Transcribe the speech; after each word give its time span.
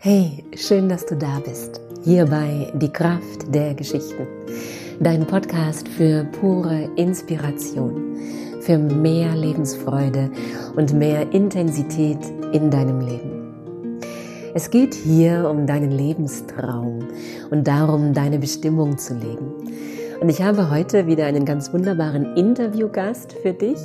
Hey, 0.00 0.44
schön, 0.54 0.88
dass 0.88 1.04
du 1.06 1.16
da 1.16 1.40
bist. 1.44 1.80
Hier 2.04 2.24
bei 2.24 2.72
Die 2.72 2.88
Kraft 2.88 3.52
der 3.52 3.74
Geschichten. 3.74 4.28
Dein 5.00 5.26
Podcast 5.26 5.88
für 5.88 6.22
pure 6.40 6.88
Inspiration, 6.94 8.16
für 8.60 8.78
mehr 8.78 9.34
Lebensfreude 9.34 10.30
und 10.76 10.92
mehr 10.92 11.32
Intensität 11.32 12.20
in 12.52 12.70
deinem 12.70 13.00
Leben. 13.00 13.98
Es 14.54 14.70
geht 14.70 14.94
hier 14.94 15.50
um 15.50 15.66
deinen 15.66 15.90
Lebenstraum 15.90 17.00
und 17.50 17.66
darum, 17.66 18.14
deine 18.14 18.38
Bestimmung 18.38 18.98
zu 18.98 19.14
leben. 19.14 19.52
Und 20.20 20.28
ich 20.28 20.40
habe 20.40 20.70
heute 20.70 21.08
wieder 21.08 21.26
einen 21.26 21.44
ganz 21.44 21.72
wunderbaren 21.72 22.36
Interviewgast 22.36 23.32
für 23.32 23.52
dich. 23.52 23.80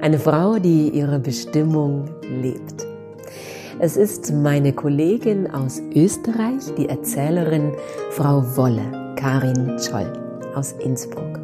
Eine 0.00 0.18
Frau, 0.18 0.58
die 0.58 0.88
ihre 0.88 1.20
Bestimmung 1.20 2.10
lebt. 2.28 2.87
Es 3.80 3.96
ist 3.96 4.32
meine 4.32 4.72
Kollegin 4.72 5.48
aus 5.48 5.80
Österreich, 5.94 6.74
die 6.76 6.88
Erzählerin 6.88 7.70
Frau 8.10 8.42
Wolle, 8.56 9.14
Karin 9.14 9.78
Scholl 9.78 10.12
aus 10.56 10.72
Innsbruck. 10.80 11.38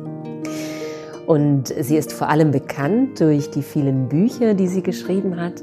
Und 1.26 1.68
sie 1.68 1.96
ist 1.96 2.12
vor 2.12 2.28
allem 2.28 2.50
bekannt 2.50 3.20
durch 3.20 3.52
die 3.52 3.62
vielen 3.62 4.08
Bücher, 4.08 4.54
die 4.54 4.66
sie 4.66 4.82
geschrieben 4.82 5.40
hat, 5.40 5.62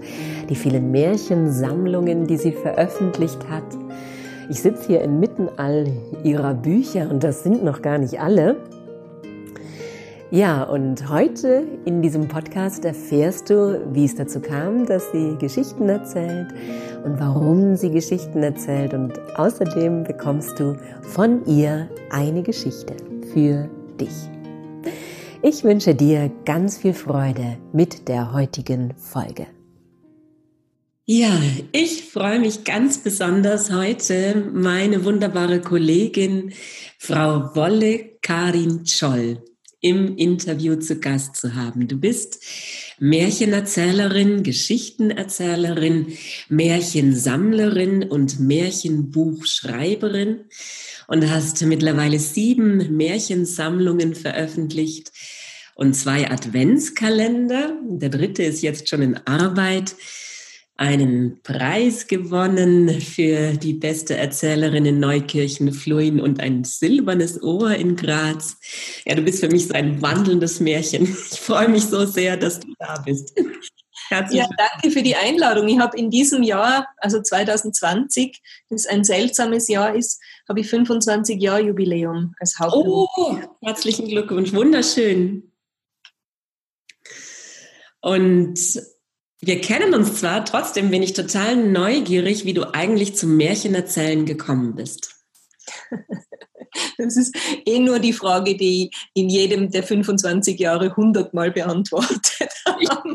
die 0.49 0.55
vielen 0.55 0.91
Märchensammlungen, 0.91 2.25
die 2.25 2.37
sie 2.37 2.53
veröffentlicht 2.53 3.49
hat. 3.49 3.65
Ich 4.49 4.61
sitze 4.61 4.87
hier 4.87 5.01
inmitten 5.01 5.49
all 5.57 5.87
ihrer 6.23 6.53
Bücher 6.53 7.09
und 7.11 7.21
das 7.21 7.43
sind 7.43 7.65
noch 7.65 7.81
gar 7.81 7.97
nicht 7.97 8.21
alle. 8.21 8.55
Ja, 10.33 10.63
und 10.63 11.09
heute 11.09 11.67
in 11.83 12.01
diesem 12.01 12.29
Podcast 12.29 12.85
erfährst 12.85 13.49
du, 13.49 13.85
wie 13.91 14.05
es 14.05 14.15
dazu 14.15 14.39
kam, 14.39 14.85
dass 14.85 15.11
sie 15.11 15.35
Geschichten 15.37 15.89
erzählt 15.89 16.53
und 17.03 17.19
warum 17.19 17.75
sie 17.75 17.91
Geschichten 17.91 18.41
erzählt. 18.41 18.93
Und 18.93 19.19
außerdem 19.35 20.05
bekommst 20.05 20.57
du 20.57 20.77
von 21.01 21.45
ihr 21.45 21.89
eine 22.11 22.43
Geschichte 22.43 22.95
für 23.33 23.69
dich. 23.99 24.13
Ich 25.41 25.65
wünsche 25.65 25.93
dir 25.95 26.31
ganz 26.45 26.77
viel 26.77 26.93
Freude 26.93 27.57
mit 27.73 28.07
der 28.07 28.31
heutigen 28.31 28.93
Folge. 28.95 29.47
Ja, 31.05 31.41
ich 31.73 32.05
freue 32.05 32.39
mich 32.39 32.63
ganz 32.63 32.99
besonders 32.99 33.69
heute, 33.69 34.49
meine 34.53 35.03
wunderbare 35.03 35.59
Kollegin 35.59 36.53
Frau 36.97 37.53
Wolle 37.53 38.11
Karin 38.21 38.85
Scholl 38.85 39.43
im 39.81 40.15
Interview 40.15 40.75
zu 40.75 40.99
Gast 40.99 41.35
zu 41.35 41.55
haben. 41.55 41.87
Du 41.87 41.97
bist 41.97 42.43
Märchenerzählerin, 42.99 44.43
Geschichtenerzählerin, 44.43 46.13
Märchensammlerin 46.49 48.03
und 48.03 48.39
Märchenbuchschreiberin 48.39 50.41
und 51.07 51.29
hast 51.29 51.63
mittlerweile 51.63 52.19
sieben 52.19 52.95
Märchensammlungen 52.95 54.13
veröffentlicht 54.13 55.11
und 55.73 55.95
zwei 55.95 56.29
Adventskalender. 56.29 57.75
Der 57.83 58.09
dritte 58.09 58.43
ist 58.43 58.61
jetzt 58.61 58.87
schon 58.87 59.01
in 59.01 59.17
Arbeit 59.25 59.95
einen 60.77 61.41
Preis 61.43 62.07
gewonnen 62.07 63.01
für 63.01 63.53
die 63.53 63.73
beste 63.73 64.17
Erzählerin 64.17 64.85
in 64.85 64.99
Neukirchen, 64.99 65.71
Fluin 65.73 66.19
und 66.19 66.39
ein 66.39 66.63
silbernes 66.63 67.41
Ohr 67.43 67.75
in 67.75 67.95
Graz. 67.95 68.57
Ja, 69.05 69.15
du 69.15 69.21
bist 69.21 69.41
für 69.41 69.49
mich 69.49 69.67
so 69.67 69.73
ein 69.73 70.01
wandelndes 70.01 70.59
Märchen. 70.59 71.03
Ich 71.03 71.39
freue 71.39 71.69
mich 71.69 71.85
so 71.85 72.05
sehr, 72.05 72.35
dass 72.37 72.59
du 72.59 72.73
da 72.79 72.99
bist. 73.05 73.33
Herzlich 74.09 74.41
ja, 74.41 74.49
danke 74.57 74.91
für 74.91 75.03
die 75.03 75.15
Einladung. 75.15 75.67
Ich 75.69 75.79
habe 75.79 75.97
in 75.97 76.09
diesem 76.09 76.43
Jahr, 76.43 76.87
also 76.97 77.21
2020, 77.21 78.41
das 78.69 78.85
ein 78.85 79.03
seltsames 79.03 79.67
Jahr 79.69 79.95
ist, 79.95 80.19
habe 80.49 80.59
ich 80.59 80.67
25 80.67 81.41
Jahre 81.41 81.61
Jubiläum 81.61 82.33
als 82.39 82.59
Hauptberuf. 82.59 83.09
Oh, 83.15 83.37
herzlichen 83.61 84.07
Glückwunsch, 84.07 84.51
wunderschön. 84.51 85.51
Und 88.01 88.59
wir 89.41 89.59
kennen 89.59 89.93
uns 89.95 90.19
zwar, 90.19 90.45
trotzdem 90.45 90.91
bin 90.91 91.01
ich 91.01 91.13
total 91.13 91.55
neugierig, 91.55 92.45
wie 92.45 92.53
du 92.53 92.73
eigentlich 92.73 93.15
zum 93.15 93.35
Märchenerzählen 93.37 94.25
gekommen 94.25 94.75
bist. 94.75 95.15
Das 96.97 97.17
ist 97.17 97.35
eh 97.65 97.79
nur 97.79 97.99
die 97.99 98.13
Frage, 98.13 98.55
die 98.55 98.91
in 99.13 99.27
jedem 99.27 99.71
der 99.71 99.83
25 99.83 100.57
Jahre 100.57 100.91
100 100.91 101.33
Mal 101.33 101.51
beantwortet 101.51 102.49
habe. 102.65 103.09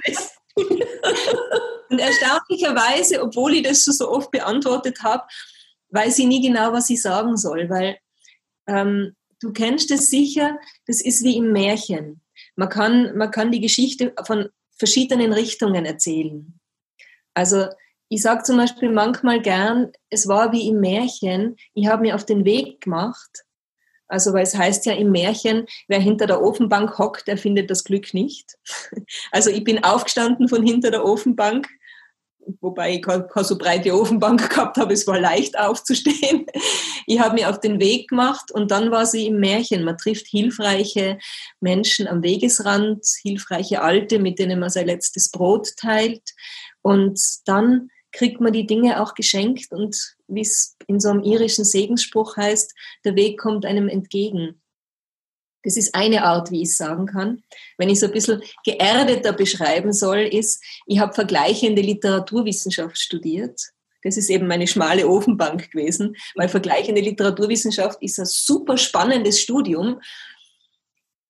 Und 1.88 1.98
erstaunlicherweise, 1.98 3.22
obwohl 3.22 3.54
ich 3.54 3.62
das 3.62 3.84
schon 3.84 3.94
so 3.94 4.10
oft 4.10 4.30
beantwortet 4.30 5.02
habe, 5.02 5.22
weiß 5.90 6.18
ich 6.18 6.26
nie 6.26 6.42
genau, 6.42 6.72
was 6.72 6.90
ich 6.90 7.00
sagen 7.00 7.36
soll, 7.38 7.70
weil 7.70 7.96
ähm, 8.66 9.16
du 9.40 9.52
kennst 9.52 9.90
es 9.90 10.10
sicher, 10.10 10.58
das 10.86 11.00
ist 11.00 11.24
wie 11.24 11.36
im 11.36 11.52
Märchen. 11.52 12.20
Man 12.56 12.68
kann, 12.68 13.16
man 13.16 13.30
kann 13.30 13.52
die 13.52 13.60
Geschichte 13.60 14.12
von 14.26 14.50
verschiedenen 14.76 15.32
Richtungen 15.32 15.84
erzählen. 15.84 16.58
Also 17.34 17.66
ich 18.08 18.22
sage 18.22 18.44
zum 18.44 18.56
Beispiel 18.56 18.90
manchmal 18.90 19.40
gern, 19.40 19.92
es 20.10 20.28
war 20.28 20.52
wie 20.52 20.68
im 20.68 20.80
Märchen, 20.80 21.56
ich 21.74 21.88
habe 21.88 22.02
mir 22.02 22.14
auf 22.14 22.24
den 22.24 22.44
Weg 22.44 22.80
gemacht. 22.80 23.44
Also 24.08 24.32
weil 24.32 24.44
es 24.44 24.56
heißt 24.56 24.86
ja 24.86 24.92
im 24.92 25.10
Märchen, 25.10 25.66
wer 25.88 25.98
hinter 25.98 26.26
der 26.26 26.40
Ofenbank 26.40 26.96
hockt, 26.98 27.26
der 27.26 27.36
findet 27.36 27.70
das 27.70 27.84
Glück 27.84 28.14
nicht. 28.14 28.56
Also 29.32 29.50
ich 29.50 29.64
bin 29.64 29.82
aufgestanden 29.82 30.48
von 30.48 30.62
hinter 30.62 30.90
der 30.90 31.04
Ofenbank 31.04 31.68
wobei 32.60 32.94
ich 32.94 33.02
keine, 33.02 33.26
so 33.42 33.58
breite 33.58 33.94
Ofenbank 33.94 34.50
gehabt 34.50 34.76
habe, 34.76 34.92
es 34.92 35.06
war 35.06 35.20
leicht 35.20 35.58
aufzustehen. 35.58 36.46
Ich 37.08 37.20
habe 37.20 37.34
mich 37.34 37.46
auf 37.46 37.60
den 37.60 37.78
Weg 37.78 38.08
gemacht 38.08 38.50
und 38.50 38.72
dann 38.72 38.90
war 38.90 39.06
sie 39.06 39.28
im 39.28 39.38
Märchen. 39.38 39.84
Man 39.84 39.96
trifft 39.96 40.26
hilfreiche 40.26 41.18
Menschen 41.60 42.08
am 42.08 42.24
Wegesrand, 42.24 43.06
hilfreiche 43.22 43.80
Alte, 43.80 44.18
mit 44.18 44.40
denen 44.40 44.58
man 44.58 44.70
sein 44.70 44.88
letztes 44.88 45.30
Brot 45.30 45.76
teilt. 45.76 46.34
Und 46.82 47.20
dann 47.44 47.90
kriegt 48.10 48.40
man 48.40 48.52
die 48.52 48.66
Dinge 48.66 49.00
auch 49.00 49.14
geschenkt 49.14 49.70
und 49.70 50.16
wie 50.26 50.40
es 50.40 50.76
in 50.88 50.98
so 50.98 51.10
einem 51.10 51.22
irischen 51.22 51.64
Segensspruch 51.64 52.36
heißt, 52.36 52.74
der 53.04 53.14
Weg 53.14 53.38
kommt 53.38 53.64
einem 53.64 53.88
entgegen. 53.88 54.60
Das 55.66 55.76
ist 55.76 55.96
eine 55.96 56.22
Art, 56.22 56.52
wie 56.52 56.62
ich 56.62 56.76
sagen 56.76 57.06
kann. 57.06 57.42
Wenn 57.76 57.90
ich 57.90 57.98
so 57.98 58.06
ein 58.06 58.12
bisschen 58.12 58.40
geerdeter 58.64 59.32
beschreiben 59.32 59.92
soll, 59.92 60.20
ist, 60.20 60.62
ich 60.86 61.00
habe 61.00 61.12
vergleichende 61.12 61.82
Literaturwissenschaft 61.82 62.96
studiert. 62.96 63.60
Das 64.04 64.16
ist 64.16 64.30
eben 64.30 64.46
meine 64.46 64.68
schmale 64.68 65.08
Ofenbank 65.08 65.72
gewesen, 65.72 66.14
weil 66.36 66.48
vergleichende 66.48 67.00
Literaturwissenschaft 67.00 68.00
ist 68.00 68.20
ein 68.20 68.26
super 68.26 68.78
spannendes 68.78 69.40
Studium 69.40 70.00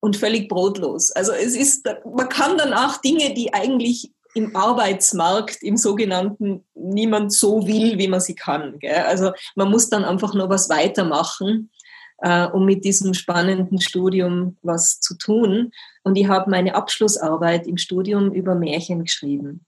und 0.00 0.18
völlig 0.18 0.50
brotlos. 0.50 1.12
Also 1.12 1.32
es 1.32 1.56
ist, 1.56 1.88
man 2.04 2.28
kann 2.28 2.58
danach 2.58 3.00
Dinge, 3.00 3.32
die 3.32 3.54
eigentlich 3.54 4.12
im 4.34 4.54
Arbeitsmarkt, 4.54 5.62
im 5.62 5.78
sogenannten, 5.78 6.62
niemand 6.74 7.32
so 7.32 7.66
will, 7.66 7.96
wie 7.96 8.08
man 8.08 8.20
sie 8.20 8.34
kann. 8.34 8.78
Gell? 8.80 9.04
Also 9.06 9.32
man 9.54 9.70
muss 9.70 9.88
dann 9.88 10.04
einfach 10.04 10.34
noch 10.34 10.50
was 10.50 10.68
weitermachen 10.68 11.70
äh, 12.18 12.46
um 12.46 12.64
mit 12.64 12.84
diesem 12.84 13.14
spannenden 13.14 13.80
Studium 13.80 14.56
was 14.62 15.00
zu 15.00 15.16
tun. 15.16 15.72
Und 16.02 16.16
ich 16.16 16.28
habe 16.28 16.50
meine 16.50 16.74
Abschlussarbeit 16.74 17.66
im 17.66 17.76
Studium 17.76 18.32
über 18.32 18.54
Märchen 18.54 19.04
geschrieben. 19.04 19.64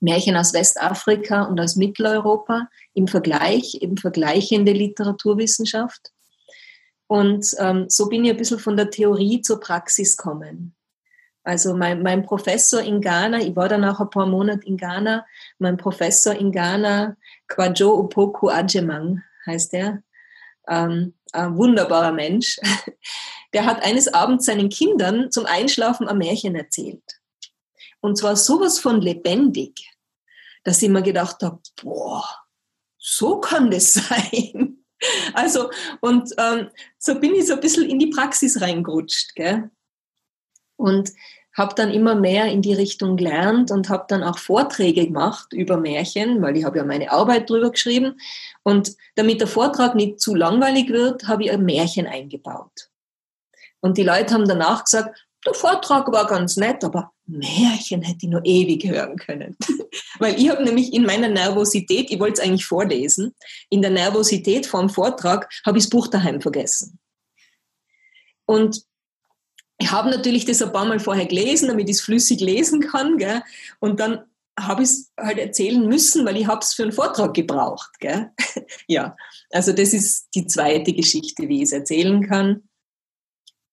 Märchen 0.00 0.36
aus 0.36 0.52
Westafrika 0.52 1.44
und 1.44 1.58
aus 1.58 1.76
Mitteleuropa 1.76 2.68
im 2.94 3.08
Vergleich, 3.08 3.78
eben 3.80 3.96
vergleichende 3.96 4.72
Literaturwissenschaft. 4.72 6.12
Und 7.06 7.46
ähm, 7.58 7.86
so 7.88 8.08
bin 8.08 8.24
ich 8.24 8.30
ein 8.30 8.36
bisschen 8.36 8.58
von 8.58 8.76
der 8.76 8.90
Theorie 8.90 9.40
zur 9.40 9.60
Praxis 9.60 10.16
kommen. 10.16 10.74
Also 11.44 11.76
mein, 11.76 12.02
mein 12.02 12.24
Professor 12.24 12.80
in 12.80 13.00
Ghana, 13.00 13.38
ich 13.38 13.54
war 13.54 13.68
dann 13.68 13.84
auch 13.84 14.00
ein 14.00 14.10
paar 14.10 14.26
Monate 14.26 14.66
in 14.66 14.76
Ghana, 14.76 15.24
mein 15.58 15.76
Professor 15.76 16.34
in 16.34 16.50
Ghana, 16.50 17.16
Kwajo 17.46 18.00
Opoku 18.00 18.48
Ajemang 18.48 19.22
heißt 19.46 19.74
er, 19.74 20.02
ähm, 20.68 21.14
ein 21.32 21.56
wunderbarer 21.56 22.12
Mensch, 22.12 22.58
der 23.52 23.66
hat 23.66 23.82
eines 23.82 24.12
Abends 24.12 24.46
seinen 24.46 24.68
Kindern 24.68 25.30
zum 25.30 25.46
Einschlafen 25.46 26.08
ein 26.08 26.18
Märchen 26.18 26.54
erzählt. 26.54 27.20
Und 28.00 28.16
zwar 28.16 28.36
sowas 28.36 28.78
von 28.78 29.00
lebendig, 29.00 29.92
dass 30.64 30.82
ich 30.82 30.88
mir 30.88 31.02
gedacht 31.02 31.42
habe, 31.42 31.60
boah, 31.82 32.24
so 32.98 33.40
kann 33.40 33.70
das 33.70 33.94
sein. 34.08 34.84
Also, 35.34 35.70
und 36.00 36.32
ähm, 36.38 36.70
so 36.98 37.20
bin 37.20 37.34
ich 37.34 37.46
so 37.46 37.54
ein 37.54 37.60
bisschen 37.60 37.88
in 37.88 37.98
die 37.98 38.08
Praxis 38.08 38.60
reingerutscht. 38.60 39.34
Gell? 39.34 39.70
Und 40.76 41.12
habe 41.56 41.74
dann 41.74 41.90
immer 41.90 42.14
mehr 42.14 42.46
in 42.46 42.60
die 42.60 42.74
Richtung 42.74 43.16
gelernt 43.16 43.70
und 43.70 43.88
habe 43.88 44.04
dann 44.08 44.22
auch 44.22 44.38
Vorträge 44.38 45.06
gemacht 45.06 45.52
über 45.52 45.78
Märchen, 45.78 46.42
weil 46.42 46.56
ich 46.56 46.64
habe 46.64 46.78
ja 46.78 46.84
meine 46.84 47.10
Arbeit 47.10 47.48
drüber 47.48 47.70
geschrieben. 47.70 48.20
Und 48.62 48.94
damit 49.14 49.40
der 49.40 49.48
Vortrag 49.48 49.94
nicht 49.94 50.20
zu 50.20 50.34
langweilig 50.34 50.90
wird, 50.90 51.26
habe 51.26 51.44
ich 51.44 51.50
ein 51.50 51.64
Märchen 51.64 52.06
eingebaut. 52.06 52.90
Und 53.80 53.96
die 53.96 54.02
Leute 54.02 54.34
haben 54.34 54.46
danach 54.46 54.84
gesagt, 54.84 55.26
der 55.46 55.54
Vortrag 55.54 56.10
war 56.12 56.26
ganz 56.26 56.56
nett, 56.56 56.84
aber 56.84 57.12
Märchen 57.26 58.02
hätte 58.02 58.18
ich 58.22 58.28
nur 58.28 58.44
ewig 58.44 58.84
hören 58.86 59.16
können. 59.16 59.56
Weil 60.18 60.38
ich 60.38 60.50
habe 60.50 60.62
nämlich 60.62 60.92
in 60.92 61.04
meiner 61.04 61.28
Nervosität, 61.28 62.10
ich 62.10 62.18
wollte 62.18 62.40
es 62.40 62.46
eigentlich 62.46 62.66
vorlesen, 62.66 63.34
in 63.70 63.80
der 63.80 63.90
Nervosität 63.90 64.66
vor 64.66 64.80
dem 64.80 64.90
Vortrag 64.90 65.48
habe 65.64 65.78
ich 65.78 65.84
das 65.84 65.90
Buch 65.90 66.08
daheim 66.08 66.40
vergessen. 66.40 66.98
Und 68.44 68.85
ich 69.78 69.90
habe 69.90 70.10
natürlich 70.10 70.44
das 70.44 70.62
ein 70.62 70.72
paar 70.72 70.86
Mal 70.86 71.00
vorher 71.00 71.26
gelesen, 71.26 71.68
damit 71.68 71.88
ich 71.88 71.96
es 71.96 72.02
flüssig 72.02 72.40
lesen 72.40 72.80
kann. 72.80 73.18
Gell? 73.18 73.42
Und 73.78 74.00
dann 74.00 74.24
habe 74.58 74.82
ich 74.82 74.88
es 74.88 75.12
halt 75.18 75.38
erzählen 75.38 75.86
müssen, 75.86 76.24
weil 76.24 76.36
ich 76.36 76.46
habe 76.46 76.60
es 76.60 76.72
für 76.72 76.84
einen 76.84 76.92
Vortrag 76.92 77.34
gebraucht. 77.34 77.90
Gell? 78.00 78.30
ja, 78.86 79.16
also 79.50 79.72
das 79.72 79.92
ist 79.92 80.28
die 80.34 80.46
zweite 80.46 80.92
Geschichte, 80.92 81.48
wie 81.48 81.58
ich 81.58 81.64
es 81.64 81.72
erzählen 81.72 82.26
kann. 82.26 82.68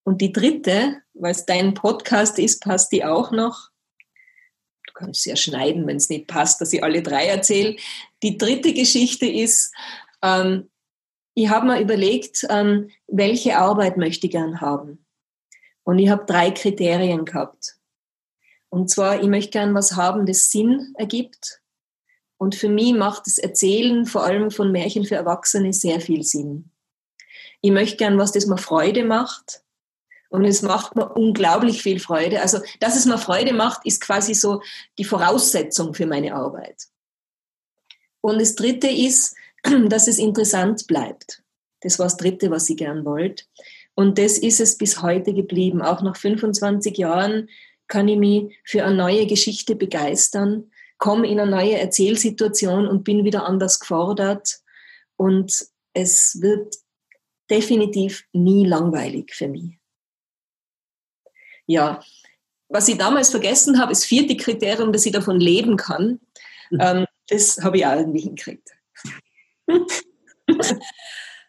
Und 0.04 0.20
die 0.20 0.34
dritte, 0.34 1.02
weil 1.14 1.32
es 1.32 1.46
dein 1.46 1.74
Podcast 1.74 2.38
ist, 2.38 2.62
passt 2.62 2.92
die 2.92 3.06
auch 3.06 3.32
noch. 3.32 3.70
Du 4.88 4.94
kannst 4.94 5.22
es 5.22 5.26
ja 5.26 5.36
schneiden, 5.38 5.88
wenn 5.88 5.96
es 5.98 6.10
nicht 6.10 6.28
passt, 6.28 6.60
dass 6.60 6.74
ich 6.74 6.84
alle 6.84 7.02
drei 7.02 7.28
erzähle. 7.28 7.78
Die 8.22 8.38
dritte 8.38 8.74
Geschichte 8.74 9.26
ist, 9.26 9.74
ähm, 10.22 10.70
ich 11.36 11.50
habe 11.50 11.66
mir 11.66 11.80
überlegt, 11.80 12.46
ähm, 12.50 12.90
welche 13.08 13.58
Arbeit 13.58 13.98
möchte 13.98 14.28
ich 14.28 14.34
gern 14.34 14.60
haben. 14.60 15.03
Und 15.84 16.00
ich 16.00 16.10
habe 16.10 16.26
drei 16.26 16.52
Kriterien 16.52 17.26
gehabt. 17.26 17.78
Und 18.70 18.90
zwar, 18.90 19.22
ich 19.22 19.28
möchte 19.28 19.52
gern 19.52 19.76
was 19.76 19.96
haben, 19.96 20.26
das 20.26 20.50
Sinn 20.50 20.94
ergibt. 20.98 21.62
Und 22.38 22.56
für 22.56 22.70
mich 22.70 22.94
macht 22.94 23.28
das 23.28 23.38
Erzählen 23.38 24.06
vor 24.06 24.24
allem 24.24 24.52
von 24.52 24.72
Märchen 24.72 25.06
für 25.06 25.16
Erwachsene 25.16 25.74
sehr 25.74 26.02
viel 26.02 26.24
Sinn. 26.24 26.72
Ich 27.62 27.72
möchte 27.72 27.98
gern 27.98 28.18
was, 28.18 28.32
das 28.32 28.48
mir 28.48 28.58
Freude 28.58 29.06
macht. 29.06 29.62
Und 30.30 30.46
es 30.46 30.64
macht 30.64 30.96
mir 30.96 31.10
unglaublich 31.14 31.84
viel 31.84 32.00
Freude. 32.00 32.42
Also, 32.42 32.60
dass 32.80 32.96
es 32.96 33.06
mir 33.06 33.20
Freude 33.20 33.54
macht, 33.54 33.86
ist 33.86 34.02
quasi 34.02 34.34
so 34.34 34.62
die 34.98 35.06
Voraussetzung 35.06 35.94
für 35.94 36.08
meine 36.08 36.34
Arbeit. 36.34 36.88
Und 38.20 38.42
das 38.42 38.56
Dritte 38.56 38.88
ist, 38.88 39.36
dass 39.88 40.08
es 40.08 40.18
interessant 40.18 40.88
bleibt. 40.88 41.44
Das 41.82 42.00
war 42.00 42.08
das 42.08 42.18
Dritte, 42.18 42.50
was 42.50 42.70
ich 42.70 42.78
gern 42.78 43.06
wollte. 43.06 43.44
Und 43.96 44.18
das 44.18 44.38
ist 44.38 44.60
es 44.60 44.78
bis 44.78 45.02
heute 45.02 45.34
geblieben. 45.34 45.82
Auch 45.82 46.02
nach 46.02 46.16
25 46.16 46.98
Jahren 46.98 47.50
kann 47.88 48.08
ich 48.08 48.18
mich 48.18 48.58
für 48.64 48.84
eine 48.84 48.96
neue 48.96 49.28
Geschichte 49.28 49.76
begeistern, 49.76 50.72
komme 50.98 51.28
in 51.28 51.40
eine 51.40 51.52
neue 51.52 51.78
Erzählsituation 51.78 52.88
und 52.88 53.04
bin 53.04 53.24
wieder 53.24 53.46
anders 53.46 53.80
gefordert. 53.80 54.60
Und 55.16 55.68
es 55.94 56.42
wird 56.42 56.76
definitiv 57.50 58.26
nie 58.34 58.66
langweilig 58.66 59.34
für 59.36 59.48
mich. 59.48 59.78
Ja, 61.66 62.04
was 62.70 62.88
ich 62.88 62.98
damals 62.98 63.30
vergessen 63.30 63.80
habe, 63.80 63.92
ist 63.92 64.06
vierte 64.06 64.36
Kriterium, 64.36 64.92
dass 64.92 65.06
ich 65.06 65.12
davon 65.12 65.40
leben 65.40 65.78
kann. 65.78 66.20
Mhm. 66.72 66.80
Ähm, 66.82 67.06
das 67.28 67.60
habe 67.62 67.78
ich 67.78 67.86
auch 67.86 67.96
irgendwie 67.96 68.22
hingekriegt. 68.22 68.70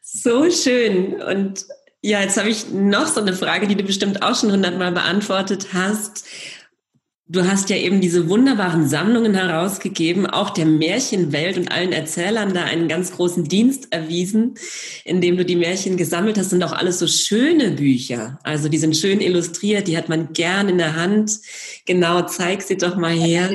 so 0.03 0.51
schön. 0.51 1.23
Und 1.23 1.67
ja, 2.05 2.21
jetzt 2.21 2.37
habe 2.37 2.51
ich 2.51 2.71
noch 2.71 3.07
so 3.07 3.19
eine 3.19 3.33
Frage, 3.33 3.67
die 3.67 3.77
du 3.77 3.83
bestimmt 3.83 4.23
auch 4.23 4.39
schon 4.39 4.53
hundertmal 4.53 4.93
beantwortet 4.93 5.69
hast. 5.73 6.27
Du 7.27 7.45
hast 7.45 7.71
ja 7.71 7.77
eben 7.77 8.03
diese 8.03 8.29
wunderbaren 8.29 8.87
Sammlungen 8.87 9.35
herausgegeben, 9.35 10.27
auch 10.27 10.51
der 10.51 10.67
Märchenwelt 10.67 11.57
und 11.57 11.73
allen 11.73 11.93
Erzählern 11.93 12.53
da 12.53 12.65
einen 12.65 12.89
ganz 12.89 13.13
großen 13.13 13.45
Dienst 13.45 13.91
erwiesen, 13.91 14.57
indem 15.07 15.39
du 15.39 15.47
die 15.47 15.57
Märchen 15.57 15.97
gesammelt 15.97 16.37
hast. 16.37 16.51
Sind 16.51 16.63
auch 16.63 16.75
alles 16.75 16.99
so 16.99 17.07
schöne 17.07 17.71
Bücher. 17.71 18.39
Also 18.43 18.69
die 18.69 18.77
sind 18.77 18.99
schön 18.99 19.23
illustriert, 19.23 19.89
die 19.89 19.97
hat 19.97 20.11
man 20.11 20.35
gern 20.35 20.69
in 20.69 20.77
der 20.77 20.97
Hand. 20.97 21.39
Genau, 21.87 22.21
zeig 22.27 22.61
sie 22.61 22.77
doch 22.77 22.97
mal 22.97 23.15
her. 23.15 23.49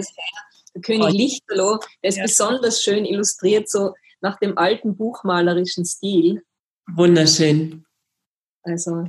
Der 0.74 0.82
König 0.82 1.14
Lichterloh, 1.14 1.78
der 2.02 2.10
ist 2.10 2.18
ja. 2.18 2.24
besonders 2.24 2.82
schön 2.82 3.06
illustriert, 3.06 3.70
so 3.70 3.94
nach 4.22 4.40
dem 4.40 4.58
alten 4.58 4.98
buchmalerischen 4.98 5.86
Stil. 5.86 6.42
Wunderschön. 6.96 7.86
Also 8.64 9.06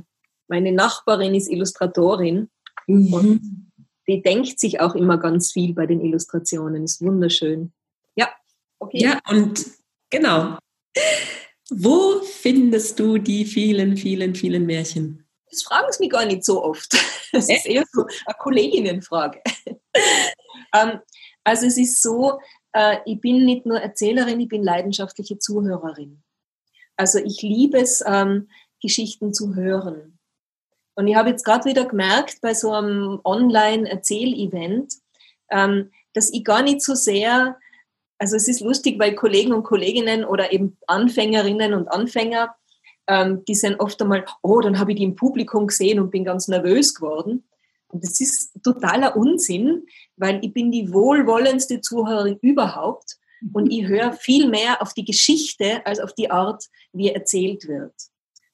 meine 0.47 0.71
Nachbarin 0.71 1.35
ist 1.35 1.49
Illustratorin 1.49 2.49
mhm. 2.87 3.13
und 3.13 3.71
die 4.07 4.21
denkt 4.21 4.59
sich 4.59 4.79
auch 4.79 4.95
immer 4.95 5.17
ganz 5.17 5.51
viel 5.51 5.73
bei 5.73 5.85
den 5.85 6.01
Illustrationen. 6.01 6.83
Ist 6.83 7.01
wunderschön. 7.01 7.71
Ja, 8.15 8.29
okay. 8.79 8.99
Ja, 9.01 9.19
und 9.29 9.65
genau. 10.09 10.57
Wo 11.69 12.19
findest 12.21 12.99
du 12.99 13.17
die 13.17 13.45
vielen, 13.45 13.95
vielen, 13.95 14.35
vielen 14.35 14.65
Märchen? 14.65 15.25
Das 15.49 15.63
fragen 15.63 15.87
sie 15.91 16.03
mich 16.03 16.11
gar 16.11 16.25
nicht 16.25 16.43
so 16.43 16.63
oft. 16.63 16.93
Das 17.33 17.47
ist 17.47 17.65
eher 17.65 17.85
so 17.93 18.01
eine 18.01 18.35
Kolleginnenfrage. 18.39 19.41
ähm, 20.75 20.99
also 21.45 21.65
es 21.65 21.77
ist 21.77 22.01
so, 22.01 22.41
äh, 22.73 22.97
ich 23.05 23.21
bin 23.21 23.45
nicht 23.45 23.65
nur 23.65 23.79
Erzählerin, 23.79 24.41
ich 24.41 24.49
bin 24.49 24.61
leidenschaftliche 24.61 25.39
Zuhörerin. 25.39 26.21
Also 26.97 27.19
ich 27.19 27.41
liebe 27.41 27.79
es, 27.79 28.03
ähm, 28.05 28.49
Geschichten 28.81 29.33
zu 29.33 29.55
hören. 29.55 30.17
Und 30.95 31.07
ich 31.07 31.15
habe 31.15 31.29
jetzt 31.29 31.45
gerade 31.45 31.69
wieder 31.69 31.85
gemerkt 31.85 32.41
bei 32.41 32.53
so 32.53 32.71
einem 32.71 33.19
Online-Erzähl-Event, 33.23 34.93
ähm, 35.49 35.91
dass 36.13 36.31
ich 36.31 36.43
gar 36.43 36.61
nicht 36.61 36.81
so 36.81 36.95
sehr, 36.95 37.57
also 38.17 38.35
es 38.35 38.47
ist 38.47 38.59
lustig, 38.59 38.99
weil 38.99 39.15
Kollegen 39.15 39.53
und 39.53 39.63
Kolleginnen 39.63 40.25
oder 40.25 40.51
eben 40.51 40.77
Anfängerinnen 40.87 41.73
und 41.73 41.87
Anfänger, 41.87 42.55
ähm, 43.07 43.43
die 43.45 43.55
sind 43.55 43.79
oft 43.79 44.01
einmal, 44.01 44.25
oh, 44.41 44.59
dann 44.59 44.79
habe 44.79 44.91
ich 44.91 44.97
die 44.97 45.03
im 45.03 45.15
Publikum 45.15 45.67
gesehen 45.67 45.99
und 45.99 46.11
bin 46.11 46.25
ganz 46.25 46.47
nervös 46.47 46.93
geworden. 46.93 47.47
Und 47.87 48.03
das 48.03 48.19
ist 48.19 48.51
totaler 48.63 49.15
Unsinn, 49.17 49.85
weil 50.15 50.39
ich 50.43 50.53
bin 50.53 50.71
die 50.71 50.93
wohlwollendste 50.93 51.81
Zuhörerin 51.81 52.37
überhaupt 52.41 53.17
und 53.53 53.71
ich 53.71 53.87
höre 53.87 54.13
viel 54.13 54.47
mehr 54.47 54.81
auf 54.81 54.93
die 54.93 55.03
Geschichte 55.03 55.85
als 55.85 55.99
auf 55.99 56.13
die 56.13 56.31
Art, 56.31 56.65
wie 56.93 57.09
erzählt 57.09 57.67
wird. 57.67 57.93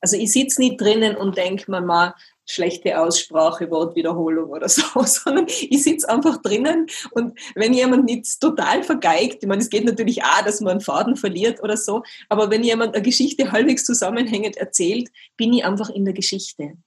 Also 0.08 0.16
ich 0.16 0.32
sitze 0.32 0.62
nicht 0.62 0.80
drinnen 0.80 1.18
und 1.18 1.36
denke 1.36 1.70
mir 1.70 1.82
mal, 1.82 2.14
schlechte 2.46 2.98
Aussprache, 2.98 3.70
Wortwiederholung 3.70 4.52
oder 4.52 4.70
so, 4.70 4.84
sondern 5.04 5.48
ich 5.50 5.84
sitze 5.84 6.08
einfach 6.08 6.42
drinnen 6.42 6.88
und 7.12 7.38
wenn 7.56 7.74
jemand 7.74 8.06
nicht 8.06 8.40
total 8.40 8.84
vergeigt, 8.84 9.40
ich 9.42 9.50
meine, 9.50 9.62
es 9.62 9.70
geht 9.70 9.84
natürlich 9.84 10.24
auch, 10.24 10.46
dass 10.46 10.62
man 10.62 10.72
einen 10.72 10.80
Faden 10.80 11.18
verliert 11.18 11.62
oder 11.62 11.76
so, 11.76 12.04
aber 12.30 12.50
wenn 12.50 12.64
jemand 12.64 12.96
eine 12.96 13.04
Geschichte 13.04 13.52
halbwegs 13.52 13.84
zusammenhängend 13.84 14.56
erzählt, 14.56 15.10
bin 15.36 15.52
ich 15.52 15.66
einfach 15.66 15.90
in 15.90 16.06
der 16.06 16.14
Geschichte. 16.14 16.78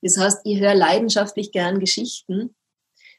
Das 0.00 0.16
heißt, 0.16 0.40
ich 0.44 0.60
höre 0.60 0.74
leidenschaftlich 0.74 1.52
gern 1.52 1.78
Geschichten 1.78 2.54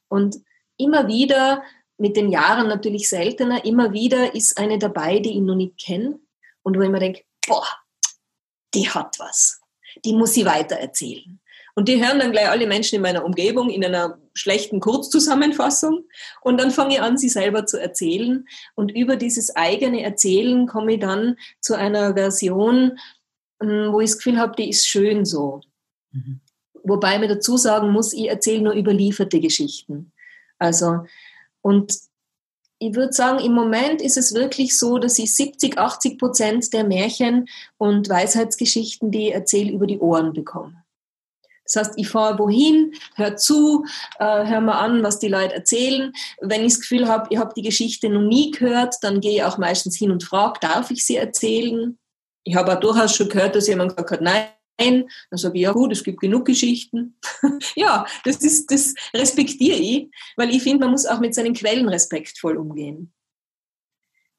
und 0.07 0.38
immer 0.78 1.07
wieder, 1.07 1.62
mit 2.00 2.18
den 2.18 2.31
Jahren 2.31 2.69
natürlich 2.69 3.07
seltener, 3.07 3.66
immer 3.66 3.94
wieder 3.94 4.34
ist 4.34 4.57
eine 4.57 4.80
dabei, 4.80 5.19
die 5.19 5.38
ich 5.38 5.42
noch 5.42 5.54
nicht 5.54 5.78
kenne 5.78 6.19
und 6.63 6.75
wo 6.75 6.81
ich 6.81 6.90
mir 6.90 7.00
denke, 7.00 7.22
boah, 7.47 7.68
die 8.75 8.89
hat 8.89 9.17
was. 9.19 9.61
Die 10.03 10.13
muss 10.13 10.33
sie 10.33 10.45
weiter 10.45 10.75
erzählen. 10.75 11.39
Und 11.75 11.89
die 11.89 12.03
hören 12.03 12.19
dann 12.19 12.31
gleich 12.31 12.49
alle 12.49 12.67
Menschen 12.67 12.95
in 12.95 13.01
meiner 13.01 13.25
Umgebung 13.25 13.69
in 13.69 13.83
einer 13.83 14.17
schlechten 14.33 14.79
Kurzzusammenfassung. 14.79 16.05
Und 16.41 16.59
dann 16.59 16.71
fange 16.71 16.95
ich 16.95 17.01
an, 17.01 17.17
sie 17.17 17.27
selber 17.27 17.65
zu 17.65 17.77
erzählen. 17.77 18.47
Und 18.75 18.91
über 18.91 19.17
dieses 19.17 19.55
eigene 19.55 20.01
Erzählen 20.01 20.67
komme 20.67 20.94
ich 20.94 20.99
dann 21.01 21.37
zu 21.59 21.75
einer 21.75 22.13
Version, 22.13 22.97
hm, 23.61 23.91
wo 23.91 23.99
ich 23.99 24.11
das 24.11 24.17
Gefühl 24.17 24.37
habe, 24.37 24.55
die 24.55 24.69
ist 24.69 24.87
schön 24.87 25.25
so. 25.25 25.61
Mhm. 26.11 26.39
Wobei 26.83 27.19
mir 27.19 27.27
dazu 27.27 27.57
sagen 27.57 27.91
muss, 27.91 28.13
ich 28.13 28.29
erzähle 28.29 28.61
nur 28.61 28.73
überlieferte 28.73 29.41
Geschichten. 29.41 30.13
Also, 30.59 31.05
und 31.61 31.94
ich 32.79 32.95
würde 32.95 33.13
sagen, 33.13 33.39
im 33.39 33.53
Moment 33.53 34.01
ist 34.01 34.17
es 34.17 34.33
wirklich 34.33 34.77
so, 34.77 34.97
dass 34.97 35.17
ich 35.17 35.33
70, 35.33 35.77
80 35.77 36.17
Prozent 36.19 36.73
der 36.73 36.83
Märchen 36.83 37.47
und 37.77 38.09
Weisheitsgeschichten, 38.09 39.11
die 39.11 39.29
ich 39.29 39.33
erzähle, 39.33 39.71
über 39.71 39.87
die 39.87 39.99
Ohren 39.99 40.33
bekomme. 40.33 40.83
Das 41.63 41.77
heißt, 41.77 41.94
ich 41.97 42.07
fahre 42.09 42.37
wohin, 42.37 42.94
hör 43.15 43.37
zu, 43.37 43.85
äh, 44.19 44.45
hör 44.45 44.61
mal 44.61 44.79
an, 44.79 45.03
was 45.03 45.17
die 45.19 45.29
Leute 45.29 45.55
erzählen. 45.55 46.13
Wenn 46.39 46.61
ich 46.61 46.73
das 46.73 46.81
Gefühl 46.81 47.07
habe, 47.07 47.27
ich 47.31 47.39
habe 47.39 47.53
die 47.55 47.63
Geschichte 47.63 48.07
noch 48.09 48.21
nie 48.21 48.51
gehört, 48.51 48.95
dann 49.01 49.19
gehe 49.19 49.37
ich 49.37 49.44
auch 49.44 49.57
meistens 49.57 49.97
hin 49.97 50.11
und 50.11 50.23
frage, 50.23 50.59
darf 50.61 50.91
ich 50.91 51.05
sie 51.05 51.15
erzählen? 51.15 51.97
Ich 52.44 52.55
habe 52.55 52.73
auch 52.73 52.79
durchaus 52.79 53.15
schon 53.15 53.29
gehört, 53.29 53.55
dass 53.55 53.67
jemand 53.67 53.95
gesagt 53.95 54.11
hat, 54.11 54.21
nein, 54.21 54.45
ein. 54.77 55.07
Dann 55.29 55.37
sage 55.37 55.57
ich, 55.57 55.63
ja 55.63 55.71
gut, 55.71 55.91
es 55.91 56.03
gibt 56.03 56.19
genug 56.19 56.45
Geschichten. 56.45 57.17
ja, 57.75 58.05
das, 58.23 58.37
ist, 58.37 58.71
das 58.71 58.94
respektiere 59.13 59.77
ich, 59.77 60.09
weil 60.35 60.49
ich 60.49 60.63
finde, 60.63 60.85
man 60.85 60.91
muss 60.91 61.05
auch 61.05 61.19
mit 61.19 61.33
seinen 61.35 61.53
Quellen 61.53 61.87
respektvoll 61.89 62.57
umgehen. 62.57 63.11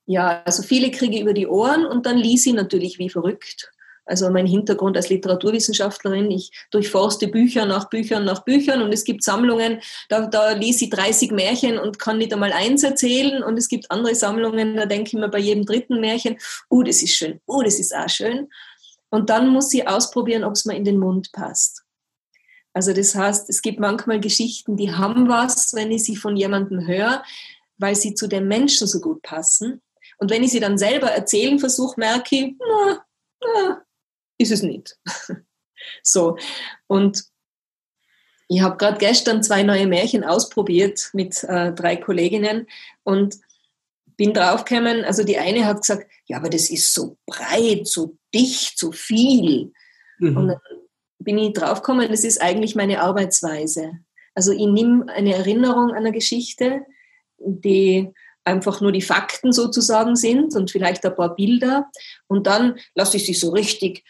Ja, 0.06 0.42
also 0.44 0.62
viele 0.62 0.90
kriege 0.90 1.16
ich 1.16 1.22
über 1.22 1.32
die 1.32 1.48
Ohren 1.48 1.84
und 1.84 2.06
dann 2.06 2.16
lies 2.16 2.46
ich 2.46 2.54
natürlich 2.54 2.98
wie 2.98 3.10
verrückt. 3.10 3.72
Also 4.08 4.30
mein 4.30 4.46
Hintergrund 4.46 4.96
als 4.96 5.08
Literaturwissenschaftlerin, 5.08 6.30
ich 6.30 6.52
durchforste 6.70 7.26
Bücher 7.26 7.66
nach 7.66 7.90
Büchern 7.90 8.24
nach 8.24 8.44
Büchern 8.44 8.80
und 8.82 8.92
es 8.94 9.02
gibt 9.02 9.24
Sammlungen, 9.24 9.80
da, 10.08 10.28
da 10.28 10.52
lese 10.52 10.84
ich 10.84 10.90
30 10.90 11.32
Märchen 11.32 11.76
und 11.76 11.98
kann 11.98 12.18
nicht 12.18 12.32
einmal 12.32 12.52
eins 12.52 12.84
erzählen 12.84 13.42
und 13.42 13.58
es 13.58 13.68
gibt 13.68 13.90
andere 13.90 14.14
Sammlungen, 14.14 14.76
da 14.76 14.86
denke 14.86 15.08
ich 15.08 15.14
mir 15.14 15.28
bei 15.28 15.40
jedem 15.40 15.66
dritten 15.66 15.98
Märchen, 16.00 16.38
uh, 16.70 16.84
das 16.84 17.02
ist 17.02 17.16
schön, 17.16 17.40
uh, 17.48 17.62
das 17.64 17.80
ist 17.80 17.92
auch 17.94 18.08
schön. 18.08 18.48
Und 19.10 19.30
dann 19.30 19.48
muss 19.48 19.70
sie 19.70 19.86
ausprobieren, 19.86 20.44
ob 20.44 20.52
es 20.52 20.64
mir 20.64 20.76
in 20.76 20.84
den 20.84 20.98
Mund 20.98 21.32
passt. 21.32 21.84
Also 22.72 22.92
das 22.92 23.14
heißt, 23.14 23.48
es 23.48 23.62
gibt 23.62 23.80
manchmal 23.80 24.20
Geschichten, 24.20 24.76
die 24.76 24.92
haben 24.92 25.28
was, 25.28 25.72
wenn 25.74 25.90
ich 25.90 26.04
sie 26.04 26.16
von 26.16 26.36
jemandem 26.36 26.86
höre, 26.86 27.22
weil 27.78 27.94
sie 27.94 28.14
zu 28.14 28.26
dem 28.26 28.48
Menschen 28.48 28.86
so 28.86 29.00
gut 29.00 29.22
passen. 29.22 29.80
Und 30.18 30.30
wenn 30.30 30.44
ich 30.44 30.50
sie 30.50 30.60
dann 30.60 30.76
selber 30.76 31.10
erzählen 31.10 31.58
versuche, 31.58 31.98
merke 31.98 32.36
ich, 32.36 32.54
na, 32.58 33.04
na, 33.40 33.82
ist 34.38 34.52
es 34.52 34.62
nicht. 34.62 34.98
so. 36.02 36.36
Und 36.86 37.24
ich 38.48 38.60
habe 38.60 38.76
gerade 38.76 38.98
gestern 38.98 39.42
zwei 39.42 39.62
neue 39.62 39.86
Märchen 39.86 40.22
ausprobiert 40.22 41.10
mit 41.12 41.42
äh, 41.44 41.72
drei 41.72 41.96
Kolleginnen 41.96 42.68
und 43.02 43.36
bin 44.16 44.32
draufgekommen, 44.32 45.04
also 45.04 45.24
die 45.24 45.38
eine 45.38 45.64
hat 45.66 45.82
gesagt, 45.82 46.10
ja, 46.26 46.38
aber 46.38 46.48
das 46.48 46.70
ist 46.70 46.92
so 46.92 47.18
breit, 47.26 47.86
so 47.86 48.16
dicht, 48.34 48.78
so 48.78 48.92
viel. 48.92 49.72
Mhm. 50.18 50.36
Und 50.36 50.48
dann 50.48 50.60
bin 51.18 51.38
ich 51.38 51.52
draufgekommen, 51.52 52.10
das 52.10 52.24
ist 52.24 52.40
eigentlich 52.40 52.74
meine 52.74 53.02
Arbeitsweise. 53.02 53.92
Also 54.34 54.52
ich 54.52 54.66
nehme 54.66 55.08
eine 55.12 55.34
Erinnerung 55.34 55.90
an 55.90 55.96
eine 55.96 56.12
Geschichte, 56.12 56.84
die 57.38 58.12
einfach 58.44 58.80
nur 58.80 58.92
die 58.92 59.02
Fakten 59.02 59.52
sozusagen 59.52 60.14
sind 60.14 60.54
und 60.54 60.70
vielleicht 60.70 61.04
ein 61.04 61.16
paar 61.16 61.34
Bilder 61.34 61.90
und 62.28 62.46
dann 62.46 62.78
lasse 62.94 63.16
ich 63.16 63.26
sie 63.26 63.34
so 63.34 63.50
richtig 63.50 64.04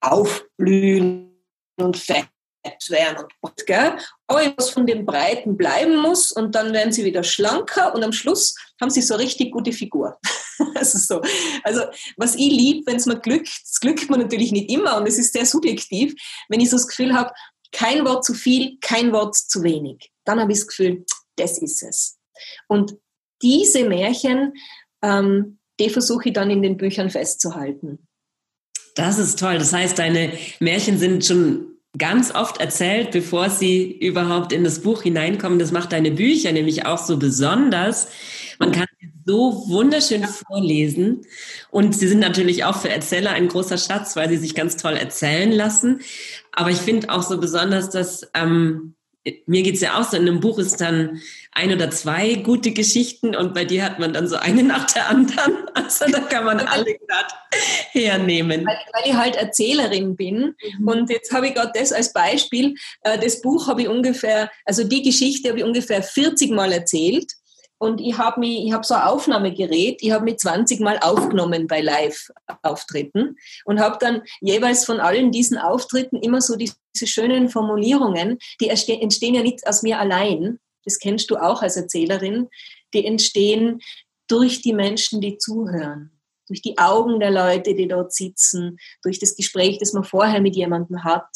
aufblühen 0.00 1.32
und 1.76 1.96
fett 1.96 2.28
werden 2.88 3.24
und 3.40 3.66
gell? 3.66 3.96
aber 4.26 4.54
was 4.56 4.70
von 4.70 4.86
dem 4.86 5.04
Breiten 5.04 5.56
bleiben 5.56 5.96
muss 5.96 6.32
und 6.32 6.54
dann 6.54 6.72
werden 6.72 6.92
sie 6.92 7.04
wieder 7.04 7.24
schlanker 7.24 7.94
und 7.94 8.02
am 8.02 8.12
Schluss 8.12 8.54
haben 8.80 8.90
sie 8.90 9.02
so 9.02 9.14
richtig 9.16 9.52
gute 9.52 9.72
Figur. 9.72 10.18
also, 10.74 10.98
so. 10.98 11.22
also 11.64 11.82
was 12.16 12.34
ich 12.34 12.50
liebe, 12.50 12.86
wenn 12.86 12.96
es 12.96 13.06
mir 13.06 13.18
glückt, 13.18 13.48
das 13.62 13.80
glückt 13.80 14.08
mir 14.10 14.18
natürlich 14.18 14.52
nicht 14.52 14.70
immer 14.70 14.96
und 14.96 15.06
es 15.06 15.18
ist 15.18 15.32
sehr 15.32 15.46
subjektiv, 15.46 16.14
wenn 16.48 16.60
ich 16.60 16.70
so 16.70 16.76
das 16.76 16.88
Gefühl 16.88 17.14
habe, 17.14 17.32
kein 17.72 18.04
Wort 18.04 18.24
zu 18.24 18.34
viel, 18.34 18.78
kein 18.80 19.12
Wort 19.12 19.34
zu 19.34 19.62
wenig. 19.62 20.10
Dann 20.24 20.40
habe 20.40 20.52
ich 20.52 20.58
das 20.58 20.68
Gefühl, 20.68 21.04
das 21.36 21.58
ist 21.58 21.82
es. 21.82 22.18
Und 22.68 22.96
diese 23.40 23.84
Märchen, 23.84 24.52
ähm, 25.02 25.58
die 25.80 25.90
versuche 25.90 26.28
ich 26.28 26.34
dann 26.34 26.50
in 26.50 26.62
den 26.62 26.76
Büchern 26.76 27.10
festzuhalten. 27.10 28.06
Das 28.94 29.18
ist 29.18 29.38
toll. 29.38 29.58
Das 29.58 29.72
heißt, 29.72 29.98
deine 29.98 30.32
Märchen 30.60 30.98
sind 30.98 31.24
schon 31.24 31.71
ganz 31.98 32.34
oft 32.34 32.58
erzählt, 32.58 33.10
bevor 33.10 33.50
sie 33.50 33.90
überhaupt 33.90 34.52
in 34.52 34.64
das 34.64 34.80
Buch 34.80 35.02
hineinkommen. 35.02 35.58
Das 35.58 35.72
macht 35.72 35.92
deine 35.92 36.10
Bücher 36.10 36.52
nämlich 36.52 36.86
auch 36.86 36.98
so 36.98 37.18
besonders. 37.18 38.08
Man 38.58 38.72
kann 38.72 38.86
sie 38.98 39.12
so 39.24 39.64
wunderschön 39.68 40.24
vorlesen. 40.24 41.22
Und 41.70 41.94
sie 41.94 42.08
sind 42.08 42.20
natürlich 42.20 42.64
auch 42.64 42.76
für 42.76 42.88
Erzähler 42.88 43.32
ein 43.32 43.48
großer 43.48 43.78
Schatz, 43.78 44.16
weil 44.16 44.28
sie 44.30 44.38
sich 44.38 44.54
ganz 44.54 44.76
toll 44.76 44.94
erzählen 44.94 45.52
lassen. 45.52 46.00
Aber 46.52 46.70
ich 46.70 46.78
finde 46.78 47.10
auch 47.10 47.22
so 47.22 47.38
besonders, 47.38 47.90
dass 47.90 48.30
ähm, 48.34 48.94
mir 49.46 49.62
geht's 49.62 49.80
ja 49.80 50.00
auch 50.00 50.04
so, 50.04 50.16
in 50.16 50.28
einem 50.28 50.40
Buch 50.40 50.58
ist 50.58 50.80
dann 50.80 51.20
ein 51.52 51.72
oder 51.72 51.90
zwei 51.90 52.34
gute 52.34 52.72
Geschichten 52.72 53.36
und 53.36 53.54
bei 53.54 53.64
dir 53.64 53.84
hat 53.84 53.98
man 53.98 54.12
dann 54.12 54.26
so 54.26 54.36
eine 54.36 54.62
nach 54.64 54.90
der 54.90 55.08
anderen. 55.08 55.54
Also 55.74 56.06
da 56.06 56.20
kann 56.20 56.44
man 56.44 56.60
alle 56.60 56.84
gerade 57.08 57.34
hernehmen. 57.92 58.66
Weil, 58.66 58.78
weil, 58.92 59.10
ich 59.10 59.14
halt 59.14 59.36
Erzählerin 59.36 60.16
bin 60.16 60.54
mhm. 60.78 60.88
und 60.88 61.10
jetzt 61.10 61.32
habe 61.32 61.48
ich 61.48 61.54
gerade 61.54 61.72
das 61.74 61.92
als 61.92 62.12
Beispiel. 62.12 62.74
Äh, 63.02 63.18
das 63.18 63.40
Buch 63.40 63.68
habe 63.68 63.82
ich 63.82 63.88
ungefähr, 63.88 64.50
also 64.64 64.84
die 64.84 65.02
Geschichte 65.02 65.50
habe 65.50 65.58
ich 65.58 65.64
ungefähr 65.64 66.02
40 66.02 66.50
Mal 66.50 66.72
erzählt 66.72 67.32
und 67.82 68.00
ich 68.00 68.16
habe 68.16 68.38
mich, 68.38 68.64
ich 68.64 68.72
habe 68.72 68.86
so 68.86 68.94
ein 68.94 69.02
Aufnahmegerät, 69.02 69.98
ich 70.02 70.12
habe 70.12 70.24
mich 70.24 70.36
20 70.38 70.78
Mal 70.78 71.00
aufgenommen 71.00 71.66
bei 71.66 71.80
Live-Auftritten 71.80 73.36
und 73.64 73.80
habe 73.80 73.96
dann 73.98 74.22
jeweils 74.40 74.84
von 74.84 75.00
allen 75.00 75.32
diesen 75.32 75.58
Auftritten 75.58 76.16
immer 76.18 76.40
so 76.40 76.54
diese 76.54 76.76
schönen 77.06 77.48
Formulierungen, 77.48 78.38
die 78.60 78.68
entstehen 78.68 79.34
ja 79.34 79.42
nicht 79.42 79.66
aus 79.66 79.82
mir 79.82 79.98
allein, 79.98 80.60
das 80.84 81.00
kennst 81.00 81.28
du 81.32 81.36
auch 81.38 81.60
als 81.60 81.76
Erzählerin, 81.76 82.46
die 82.94 83.04
entstehen 83.04 83.80
durch 84.28 84.62
die 84.62 84.74
Menschen, 84.74 85.20
die 85.20 85.38
zuhören, 85.38 86.12
durch 86.46 86.62
die 86.62 86.78
Augen 86.78 87.18
der 87.18 87.32
Leute, 87.32 87.74
die 87.74 87.88
dort 87.88 88.12
sitzen, 88.12 88.76
durch 89.02 89.18
das 89.18 89.34
Gespräch, 89.34 89.78
das 89.78 89.92
man 89.92 90.04
vorher 90.04 90.40
mit 90.40 90.54
jemandem 90.54 91.02
hat, 91.02 91.26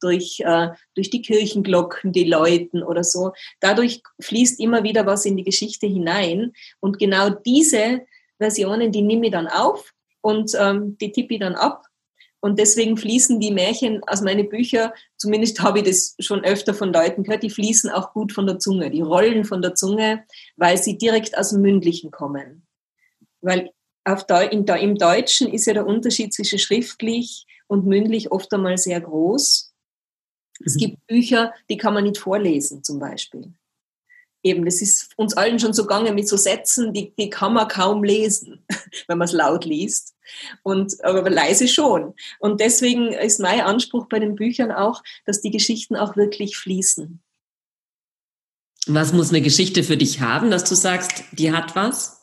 durch, 0.00 0.40
äh, 0.40 0.68
durch 0.94 1.10
die 1.10 1.22
Kirchenglocken, 1.22 2.12
die 2.12 2.24
läuten 2.24 2.82
oder 2.82 3.04
so. 3.04 3.32
Dadurch 3.60 4.02
fließt 4.20 4.60
immer 4.60 4.82
wieder 4.82 5.06
was 5.06 5.24
in 5.24 5.36
die 5.36 5.44
Geschichte 5.44 5.86
hinein. 5.86 6.52
Und 6.80 6.98
genau 6.98 7.30
diese 7.30 8.02
Versionen, 8.38 8.92
die 8.92 9.02
nehme 9.02 9.26
ich 9.26 9.32
dann 9.32 9.48
auf 9.48 9.92
und 10.20 10.52
ähm, 10.58 10.96
die 10.98 11.12
tippe 11.12 11.34
ich 11.34 11.40
dann 11.40 11.54
ab. 11.54 11.86
Und 12.40 12.58
deswegen 12.58 12.98
fließen 12.98 13.40
die 13.40 13.52
Märchen 13.52 14.02
aus 14.06 14.20
meinen 14.20 14.50
Büchern, 14.50 14.92
zumindest 15.16 15.62
habe 15.62 15.78
ich 15.78 15.86
das 15.86 16.14
schon 16.18 16.44
öfter 16.44 16.74
von 16.74 16.92
Leuten 16.92 17.22
gehört, 17.22 17.42
die 17.42 17.48
fließen 17.48 17.88
auch 17.88 18.12
gut 18.12 18.32
von 18.32 18.46
der 18.46 18.58
Zunge, 18.58 18.90
die 18.90 19.00
rollen 19.00 19.46
von 19.46 19.62
der 19.62 19.74
Zunge, 19.74 20.24
weil 20.56 20.76
sie 20.76 20.98
direkt 20.98 21.38
aus 21.38 21.50
dem 21.50 21.62
Mündlichen 21.62 22.10
kommen. 22.10 22.66
Weil 23.40 23.70
auf 24.04 24.26
Deu 24.26 24.44
in, 24.46 24.66
im 24.66 24.96
Deutschen 24.96 25.50
ist 25.50 25.64
ja 25.64 25.72
der 25.72 25.86
Unterschied 25.86 26.34
zwischen 26.34 26.58
schriftlich 26.58 27.46
und 27.66 27.86
mündlich 27.86 28.30
oft 28.30 28.52
einmal 28.52 28.76
sehr 28.76 29.00
groß. 29.00 29.73
Es 30.64 30.74
mhm. 30.74 30.78
gibt 30.78 31.06
Bücher, 31.06 31.52
die 31.68 31.76
kann 31.76 31.94
man 31.94 32.04
nicht 32.04 32.18
vorlesen, 32.18 32.84
zum 32.84 32.98
Beispiel. 32.98 33.52
Eben, 34.42 34.66
das 34.66 34.82
ist 34.82 35.16
uns 35.16 35.34
allen 35.36 35.58
schon 35.58 35.72
so 35.72 35.84
gegangen 35.84 36.14
mit 36.14 36.28
so 36.28 36.36
Sätzen, 36.36 36.92
die, 36.92 37.14
die 37.16 37.30
kann 37.30 37.54
man 37.54 37.66
kaum 37.66 38.04
lesen, 38.04 38.64
wenn 39.08 39.16
man 39.16 39.26
es 39.26 39.32
laut 39.32 39.64
liest. 39.64 40.14
Und, 40.62 41.02
aber 41.02 41.28
leise 41.30 41.66
schon. 41.66 42.14
Und 42.40 42.60
deswegen 42.60 43.12
ist 43.12 43.40
mein 43.40 43.62
Anspruch 43.62 44.06
bei 44.06 44.18
den 44.18 44.34
Büchern 44.34 44.70
auch, 44.70 45.02
dass 45.24 45.40
die 45.40 45.50
Geschichten 45.50 45.96
auch 45.96 46.16
wirklich 46.16 46.56
fließen. 46.58 47.22
Was 48.86 49.14
muss 49.14 49.30
eine 49.30 49.40
Geschichte 49.40 49.82
für 49.82 49.96
dich 49.96 50.20
haben, 50.20 50.50
dass 50.50 50.64
du 50.64 50.74
sagst, 50.74 51.24
die 51.32 51.52
hat 51.52 51.74
was? 51.74 52.22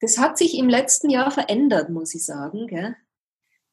Das 0.00 0.18
hat 0.18 0.38
sich 0.38 0.56
im 0.56 0.68
letzten 0.68 1.10
Jahr 1.10 1.32
verändert, 1.32 1.90
muss 1.90 2.14
ich 2.14 2.24
sagen. 2.24 2.68
Gell? 2.68 2.96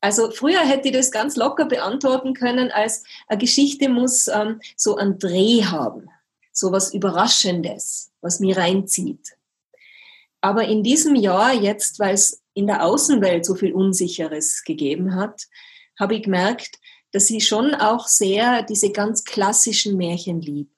Also 0.01 0.31
früher 0.31 0.61
hätte 0.61 0.87
ich 0.87 0.93
das 0.93 1.11
ganz 1.11 1.35
locker 1.35 1.65
beantworten 1.65 2.33
können, 2.33 2.71
als 2.71 3.03
eine 3.27 3.37
Geschichte 3.37 3.89
muss 3.89 4.27
ähm, 4.27 4.61
so 4.77 4.95
einen 4.95 5.19
Dreh 5.19 5.63
haben, 5.63 6.09
so 6.53 6.71
was 6.71 6.93
Überraschendes, 6.93 8.11
was 8.21 8.39
mir 8.39 8.57
reinzieht. 8.57 9.35
Aber 10.41 10.65
in 10.65 10.83
diesem 10.83 11.15
Jahr 11.15 11.53
jetzt, 11.53 11.99
weil 11.99 12.13
es 12.13 12.41
in 12.53 12.67
der 12.67 12.85
Außenwelt 12.85 13.45
so 13.45 13.55
viel 13.55 13.73
Unsicheres 13.73 14.63
gegeben 14.63 15.15
hat, 15.15 15.47
habe 15.99 16.15
ich 16.15 16.23
gemerkt, 16.23 16.79
dass 17.11 17.29
ich 17.29 17.45
schon 17.45 17.75
auch 17.75 18.07
sehr 18.07 18.63
diese 18.63 18.91
ganz 18.91 19.25
klassischen 19.25 19.97
Märchen 19.97 20.39
lieb, 20.39 20.69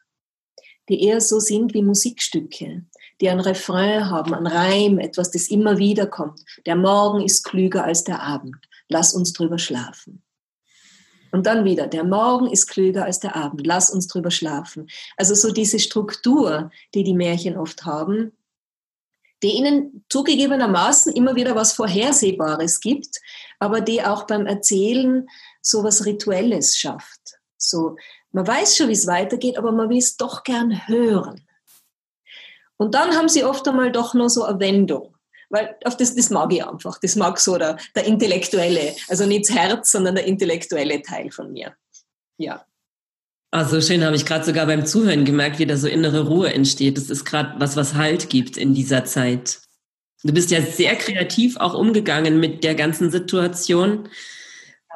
die 0.89 1.03
eher 1.03 1.21
so 1.21 1.39
sind 1.39 1.75
wie 1.75 1.83
Musikstücke, 1.83 2.85
die 3.19 3.29
ein 3.29 3.39
Refrain 3.39 4.09
haben, 4.09 4.33
ein 4.33 4.47
Reim, 4.47 4.97
etwas, 4.97 5.29
das 5.29 5.49
immer 5.49 5.77
wieder 5.77 6.07
kommt. 6.07 6.41
Der 6.65 6.75
Morgen 6.75 7.21
ist 7.21 7.43
klüger 7.43 7.83
als 7.83 8.03
der 8.03 8.23
Abend 8.23 8.55
lass 8.91 9.13
uns 9.13 9.33
drüber 9.33 9.57
schlafen. 9.57 10.21
Und 11.31 11.45
dann 11.45 11.63
wieder, 11.63 11.87
der 11.87 12.03
Morgen 12.03 12.47
ist 12.51 12.67
klüger 12.67 13.05
als 13.05 13.19
der 13.19 13.35
Abend, 13.35 13.65
lass 13.65 13.89
uns 13.89 14.07
drüber 14.07 14.31
schlafen. 14.31 14.89
Also 15.15 15.33
so 15.33 15.51
diese 15.51 15.79
Struktur, 15.79 16.71
die 16.93 17.03
die 17.03 17.13
Märchen 17.13 17.57
oft 17.57 17.85
haben, 17.85 18.33
die 19.41 19.53
ihnen 19.53 20.05
zugegebenermaßen 20.09 21.13
immer 21.13 21.35
wieder 21.35 21.55
was 21.55 21.73
Vorhersehbares 21.73 22.79
gibt, 22.79 23.21
aber 23.59 23.81
die 23.81 24.03
auch 24.03 24.27
beim 24.27 24.45
Erzählen 24.45 25.27
so 25.61 25.83
was 25.83 26.05
Rituelles 26.05 26.77
schafft. 26.77 27.39
So, 27.57 27.95
man 28.31 28.45
weiß 28.45 28.77
schon, 28.77 28.89
wie 28.89 28.93
es 28.93 29.07
weitergeht, 29.07 29.57
aber 29.57 29.71
man 29.71 29.89
will 29.89 29.97
es 29.97 30.17
doch 30.17 30.43
gern 30.43 30.87
hören. 30.87 31.47
Und 32.77 32.93
dann 32.95 33.15
haben 33.15 33.29
sie 33.29 33.43
oft 33.43 33.67
einmal 33.67 33.91
doch 33.91 34.13
nur 34.13 34.29
so 34.29 34.43
eine 34.43 34.59
Wendung 34.59 35.15
weil 35.51 35.75
auf 35.83 35.97
das, 35.97 36.15
das 36.15 36.29
mag 36.29 36.51
ich 36.53 36.65
einfach. 36.65 36.97
Das 36.99 37.15
mag 37.15 37.39
so 37.39 37.57
der, 37.57 37.77
der 37.95 38.05
intellektuelle, 38.05 38.95
also 39.09 39.25
nicht 39.25 39.49
das 39.49 39.55
Herz, 39.55 39.91
sondern 39.91 40.15
der 40.15 40.25
intellektuelle 40.25 41.01
Teil 41.01 41.31
von 41.31 41.51
mir. 41.51 41.75
Ja. 42.37 42.65
Also 43.51 43.81
schön 43.81 44.03
habe 44.03 44.15
ich 44.15 44.25
gerade 44.25 44.45
sogar 44.45 44.65
beim 44.65 44.85
Zuhören 44.85 45.25
gemerkt, 45.25 45.59
wie 45.59 45.65
da 45.65 45.75
so 45.75 45.87
innere 45.87 46.27
Ruhe 46.27 46.53
entsteht. 46.53 46.97
Das 46.97 47.09
ist 47.09 47.25
gerade 47.25 47.59
was, 47.59 47.75
was 47.75 47.95
Halt 47.95 48.29
gibt 48.29 48.55
in 48.55 48.73
dieser 48.73 49.03
Zeit. 49.03 49.59
Du 50.23 50.33
bist 50.33 50.51
ja 50.51 50.61
sehr 50.61 50.95
kreativ 50.95 51.57
auch 51.57 51.73
umgegangen 51.73 52.39
mit 52.39 52.63
der 52.63 52.75
ganzen 52.75 53.11
Situation. 53.11 54.07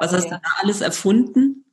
Was 0.00 0.12
hast 0.12 0.30
ja. 0.30 0.36
du 0.36 0.42
da 0.42 0.50
alles 0.62 0.80
erfunden? 0.80 1.65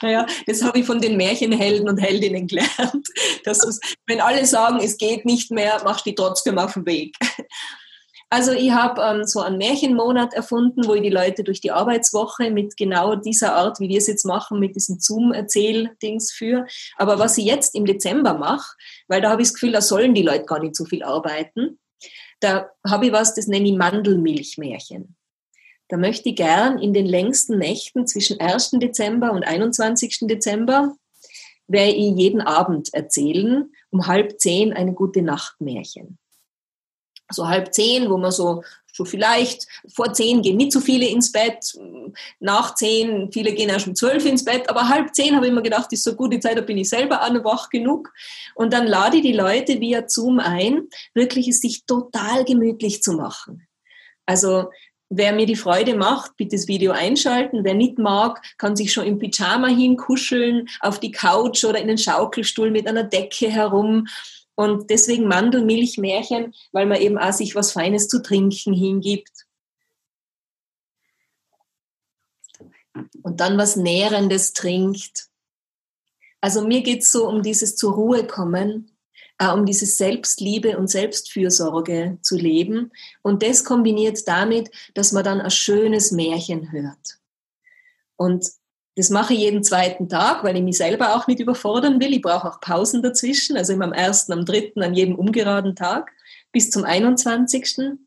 Naja, 0.00 0.26
das 0.46 0.62
habe 0.62 0.78
ich 0.78 0.86
von 0.86 1.00
den 1.00 1.16
Märchenhelden 1.16 1.88
und 1.88 1.98
Heldinnen 1.98 2.46
gelernt. 2.46 3.08
Dass 3.44 3.64
es, 3.64 3.80
wenn 4.06 4.20
alle 4.20 4.46
sagen, 4.46 4.78
es 4.82 4.96
geht 4.96 5.24
nicht 5.24 5.50
mehr, 5.50 5.82
machst 5.84 6.06
du 6.06 6.12
trotzdem 6.12 6.58
auf 6.58 6.74
den 6.74 6.86
Weg. 6.86 7.16
Also 8.32 8.52
ich 8.52 8.70
habe 8.70 9.02
ähm, 9.02 9.24
so 9.26 9.40
einen 9.40 9.58
Märchenmonat 9.58 10.32
erfunden, 10.32 10.86
wo 10.86 10.94
ich 10.94 11.02
die 11.02 11.10
Leute 11.10 11.44
durch 11.44 11.60
die 11.60 11.70
Arbeitswoche 11.70 12.50
mit 12.50 12.78
genau 12.78 13.14
dieser 13.14 13.54
Art, 13.54 13.78
wie 13.78 13.90
wir 13.90 13.98
es 13.98 14.06
jetzt 14.06 14.24
machen, 14.24 14.58
mit 14.58 14.74
diesem 14.74 14.98
Zoom-Erzähl-Dings 14.98 16.32
führe. 16.32 16.64
Aber 16.96 17.18
was 17.18 17.36
ich 17.36 17.44
jetzt 17.44 17.74
im 17.74 17.84
Dezember 17.84 18.32
mache, 18.32 18.74
weil 19.06 19.20
da 19.20 19.28
habe 19.28 19.42
ich 19.42 19.48
das 19.48 19.54
Gefühl, 19.54 19.72
da 19.72 19.82
sollen 19.82 20.14
die 20.14 20.22
Leute 20.22 20.46
gar 20.46 20.60
nicht 20.60 20.76
so 20.76 20.86
viel 20.86 21.02
arbeiten, 21.02 21.78
da 22.40 22.70
habe 22.88 23.04
ich 23.04 23.12
was, 23.12 23.34
das 23.34 23.48
nenne 23.48 23.68
ich 23.68 23.76
Mandelmilchmärchen. 23.76 25.14
Da 25.92 25.98
möchte 25.98 26.30
ich 26.30 26.36
gern 26.36 26.78
in 26.78 26.94
den 26.94 27.04
längsten 27.04 27.58
Nächten 27.58 28.06
zwischen 28.06 28.40
1. 28.40 28.70
Dezember 28.76 29.30
und 29.30 29.42
21. 29.42 30.20
Dezember, 30.22 30.96
werde 31.68 31.92
ich 31.92 32.16
jeden 32.16 32.40
Abend 32.40 32.94
erzählen, 32.94 33.70
um 33.90 34.06
halb 34.06 34.40
zehn 34.40 34.72
eine 34.72 34.94
gute 34.94 35.20
Nachtmärchen. 35.20 36.16
So 37.30 37.46
halb 37.46 37.74
zehn, 37.74 38.08
wo 38.08 38.16
man 38.16 38.32
so, 38.32 38.62
so 38.90 39.04
vielleicht 39.04 39.66
vor 39.94 40.14
zehn 40.14 40.40
gehen 40.40 40.56
nicht 40.56 40.72
so 40.72 40.80
viele 40.80 41.06
ins 41.06 41.30
Bett, 41.30 41.78
nach 42.40 42.74
zehn, 42.74 43.30
viele 43.30 43.52
gehen 43.52 43.70
auch 43.70 43.80
schon 43.80 43.94
zwölf 43.94 44.24
ins 44.24 44.46
Bett, 44.46 44.70
aber 44.70 44.88
halb 44.88 45.14
zehn 45.14 45.36
habe 45.36 45.46
ich 45.46 45.52
mir 45.52 45.60
gedacht, 45.60 45.92
ist 45.92 46.04
so 46.04 46.16
gute 46.16 46.40
Zeit, 46.40 46.56
da 46.56 46.62
bin 46.62 46.78
ich 46.78 46.88
selber 46.88 47.20
an 47.20 47.44
wach 47.44 47.68
genug. 47.68 48.14
Und 48.54 48.72
dann 48.72 48.86
lade 48.86 49.18
ich 49.18 49.22
die 49.24 49.34
Leute 49.34 49.78
via 49.78 50.08
Zoom 50.08 50.38
ein, 50.38 50.88
wirklich 51.12 51.48
es 51.48 51.60
sich 51.60 51.84
total 51.84 52.46
gemütlich 52.46 53.02
zu 53.02 53.12
machen. 53.12 53.68
Also 54.24 54.70
Wer 55.14 55.34
mir 55.34 55.44
die 55.44 55.56
Freude 55.56 55.94
macht, 55.94 56.38
bitte 56.38 56.56
das 56.56 56.68
Video 56.68 56.92
einschalten. 56.92 57.64
Wer 57.64 57.74
nicht 57.74 57.98
mag, 57.98 58.42
kann 58.56 58.76
sich 58.76 58.94
schon 58.94 59.04
im 59.04 59.18
Pyjama 59.18 59.68
hinkuscheln, 59.68 60.70
auf 60.80 61.00
die 61.00 61.10
Couch 61.10 61.64
oder 61.64 61.78
in 61.78 61.88
den 61.88 61.98
Schaukelstuhl 61.98 62.70
mit 62.70 62.88
einer 62.88 63.04
Decke 63.04 63.50
herum. 63.50 64.06
Und 64.54 64.88
deswegen 64.88 65.28
Mandelmilchmärchen, 65.28 66.54
weil 66.72 66.86
man 66.86 66.98
eben 66.98 67.18
auch 67.18 67.34
sich 67.34 67.54
was 67.54 67.72
Feines 67.72 68.08
zu 68.08 68.22
trinken 68.22 68.72
hingibt. 68.72 69.44
Und 73.22 73.40
dann 73.40 73.58
was 73.58 73.76
Nährendes 73.76 74.54
trinkt. 74.54 75.26
Also 76.40 76.66
mir 76.66 76.80
geht 76.80 77.02
es 77.02 77.12
so 77.12 77.28
um 77.28 77.42
dieses 77.42 77.76
zur 77.76 77.92
Ruhe 77.92 78.26
kommen 78.26 78.91
um 79.38 79.66
diese 79.66 79.86
Selbstliebe 79.86 80.78
und 80.78 80.88
Selbstfürsorge 80.88 82.18
zu 82.22 82.36
leben. 82.36 82.92
Und 83.22 83.42
das 83.42 83.64
kombiniert 83.64 84.26
damit, 84.28 84.70
dass 84.94 85.12
man 85.12 85.24
dann 85.24 85.40
ein 85.40 85.50
schönes 85.50 86.12
Märchen 86.12 86.70
hört. 86.70 87.18
Und 88.16 88.46
das 88.96 89.10
mache 89.10 89.32
ich 89.32 89.40
jeden 89.40 89.64
zweiten 89.64 90.08
Tag, 90.08 90.44
weil 90.44 90.56
ich 90.56 90.62
mich 90.62 90.76
selber 90.76 91.16
auch 91.16 91.26
nicht 91.26 91.40
überfordern 91.40 91.98
will. 92.00 92.12
Ich 92.12 92.22
brauche 92.22 92.48
auch 92.48 92.60
Pausen 92.60 93.02
dazwischen, 93.02 93.56
also 93.56 93.72
immer 93.72 93.86
am 93.86 93.92
ersten, 93.92 94.32
am 94.32 94.44
dritten, 94.44 94.82
an 94.82 94.94
jedem 94.94 95.14
umgeraden 95.16 95.74
Tag 95.74 96.12
bis 96.52 96.70
zum 96.70 96.84
21. 96.84 97.98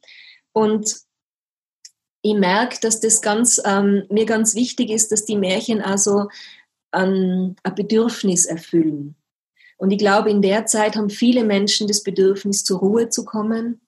Und 0.53 0.95
ich 2.21 2.35
merke, 2.35 2.77
dass 2.81 2.99
das 2.99 3.21
ganz, 3.21 3.61
ähm, 3.65 4.05
mir 4.09 4.25
ganz 4.25 4.55
wichtig 4.55 4.89
ist, 4.89 5.11
dass 5.11 5.25
die 5.25 5.37
Märchen 5.37 5.81
also 5.81 6.29
ein, 6.91 7.55
ein 7.63 7.75
Bedürfnis 7.75 8.45
erfüllen. 8.45 9.15
Und 9.77 9.91
ich 9.91 9.97
glaube, 9.97 10.29
in 10.29 10.41
der 10.41 10.65
Zeit 10.65 10.95
haben 10.95 11.09
viele 11.09 11.43
Menschen 11.43 11.87
das 11.87 12.03
Bedürfnis, 12.03 12.63
zur 12.63 12.79
Ruhe 12.79 13.09
zu 13.09 13.25
kommen, 13.25 13.81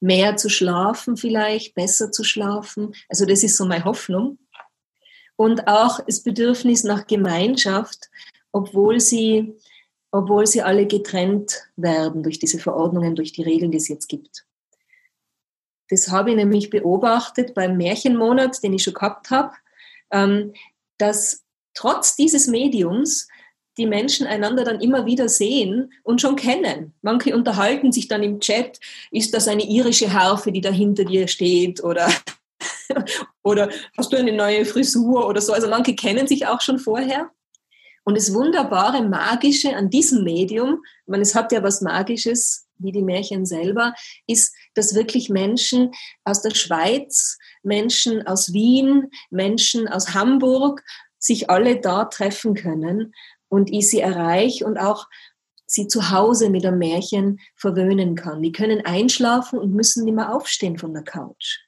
mehr 0.00 0.36
zu 0.36 0.48
schlafen 0.48 1.16
vielleicht, 1.16 1.74
besser 1.74 2.10
zu 2.10 2.24
schlafen. 2.24 2.94
Also 3.08 3.26
das 3.26 3.42
ist 3.42 3.56
so 3.56 3.66
meine 3.66 3.84
Hoffnung. 3.84 4.38
Und 5.36 5.68
auch 5.68 6.00
das 6.00 6.22
Bedürfnis 6.22 6.84
nach 6.84 7.06
Gemeinschaft, 7.06 8.10
obwohl 8.52 9.00
sie, 9.00 9.54
obwohl 10.10 10.46
sie 10.46 10.62
alle 10.62 10.86
getrennt 10.86 11.68
werden 11.76 12.22
durch 12.22 12.38
diese 12.38 12.58
Verordnungen, 12.58 13.14
durch 13.14 13.32
die 13.32 13.42
Regeln, 13.42 13.70
die 13.70 13.76
es 13.78 13.88
jetzt 13.88 14.08
gibt. 14.08 14.46
Das 15.88 16.08
habe 16.08 16.30
ich 16.30 16.36
nämlich 16.36 16.70
beobachtet 16.70 17.54
beim 17.54 17.76
Märchenmonat, 17.76 18.62
den 18.62 18.72
ich 18.72 18.82
schon 18.82 18.94
gehabt 18.94 19.30
habe, 19.30 19.52
ähm, 20.10 20.54
dass 20.98 21.44
trotz 21.74 22.16
dieses 22.16 22.46
Mediums 22.46 23.28
die 23.78 23.86
Menschen 23.86 24.26
einander 24.26 24.64
dann 24.64 24.80
immer 24.80 25.06
wieder 25.06 25.28
sehen 25.28 25.92
und 26.02 26.20
schon 26.20 26.36
kennen. 26.36 26.94
Manche 27.02 27.34
unterhalten 27.34 27.92
sich 27.92 28.08
dann 28.08 28.22
im 28.22 28.40
Chat, 28.40 28.80
ist 29.10 29.34
das 29.34 29.48
eine 29.48 29.64
irische 29.64 30.12
Harfe, 30.12 30.52
die 30.52 30.60
da 30.60 30.70
hinter 30.70 31.04
dir 31.04 31.28
steht 31.28 31.82
oder, 31.84 32.10
oder 33.42 33.68
hast 33.96 34.12
du 34.12 34.16
eine 34.16 34.32
neue 34.32 34.64
Frisur 34.64 35.28
oder 35.28 35.40
so. 35.40 35.52
Also 35.52 35.68
manche 35.68 35.94
kennen 35.94 36.26
sich 36.26 36.46
auch 36.46 36.60
schon 36.60 36.78
vorher. 36.78 37.30
Und 38.04 38.16
das 38.16 38.32
Wunderbare, 38.32 39.02
Magische 39.02 39.74
an 39.74 39.90
diesem 39.90 40.22
Medium, 40.22 40.82
ich 41.02 41.08
meine, 41.08 41.22
es 41.22 41.34
hat 41.34 41.50
ja 41.52 41.62
was 41.62 41.80
Magisches, 41.80 42.66
wie 42.78 42.92
die 42.92 43.02
Märchen 43.02 43.46
selber, 43.46 43.94
ist, 44.26 44.54
dass 44.74 44.94
wirklich 44.94 45.28
Menschen 45.28 45.90
aus 46.24 46.40
der 46.40 46.54
Schweiz, 46.54 47.36
Menschen 47.62 48.26
aus 48.26 48.52
Wien, 48.52 49.10
Menschen 49.30 49.88
aus 49.88 50.14
Hamburg 50.14 50.84
sich 51.18 51.50
alle 51.50 51.80
da 51.80 52.04
treffen 52.04 52.54
können 52.54 53.12
und 53.48 53.72
ich 53.72 53.88
sie 53.88 54.00
erreiche 54.00 54.64
und 54.64 54.78
auch 54.78 55.06
sie 55.66 55.88
zu 55.88 56.10
Hause 56.10 56.50
mit 56.50 56.64
einem 56.64 56.78
Märchen 56.78 57.40
verwöhnen 57.54 58.14
kann. 58.14 58.42
Die 58.42 58.52
können 58.52 58.84
einschlafen 58.84 59.58
und 59.58 59.74
müssen 59.74 60.04
nicht 60.04 60.14
mehr 60.14 60.34
aufstehen 60.34 60.78
von 60.78 60.94
der 60.94 61.02
Couch. 61.02 61.58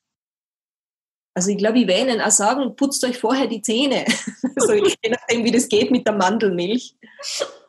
Also 1.35 1.51
ich 1.51 1.59
glaube, 1.59 1.79
ich 1.79 1.87
werde 1.87 2.13
Ihnen 2.13 2.21
auch 2.21 2.33
sagen, 2.33 2.75
putzt 2.75 3.05
euch 3.05 3.17
vorher 3.17 3.47
die 3.47 3.63
Zähne. 3.63 4.05
also 4.57 4.73
je 4.73 5.11
nachdem, 5.11 5.45
wie 5.45 5.53
das 5.53 5.69
geht 5.69 5.91
mit 5.91 6.07
der 6.07 6.15
Mandelmilch. 6.15 6.97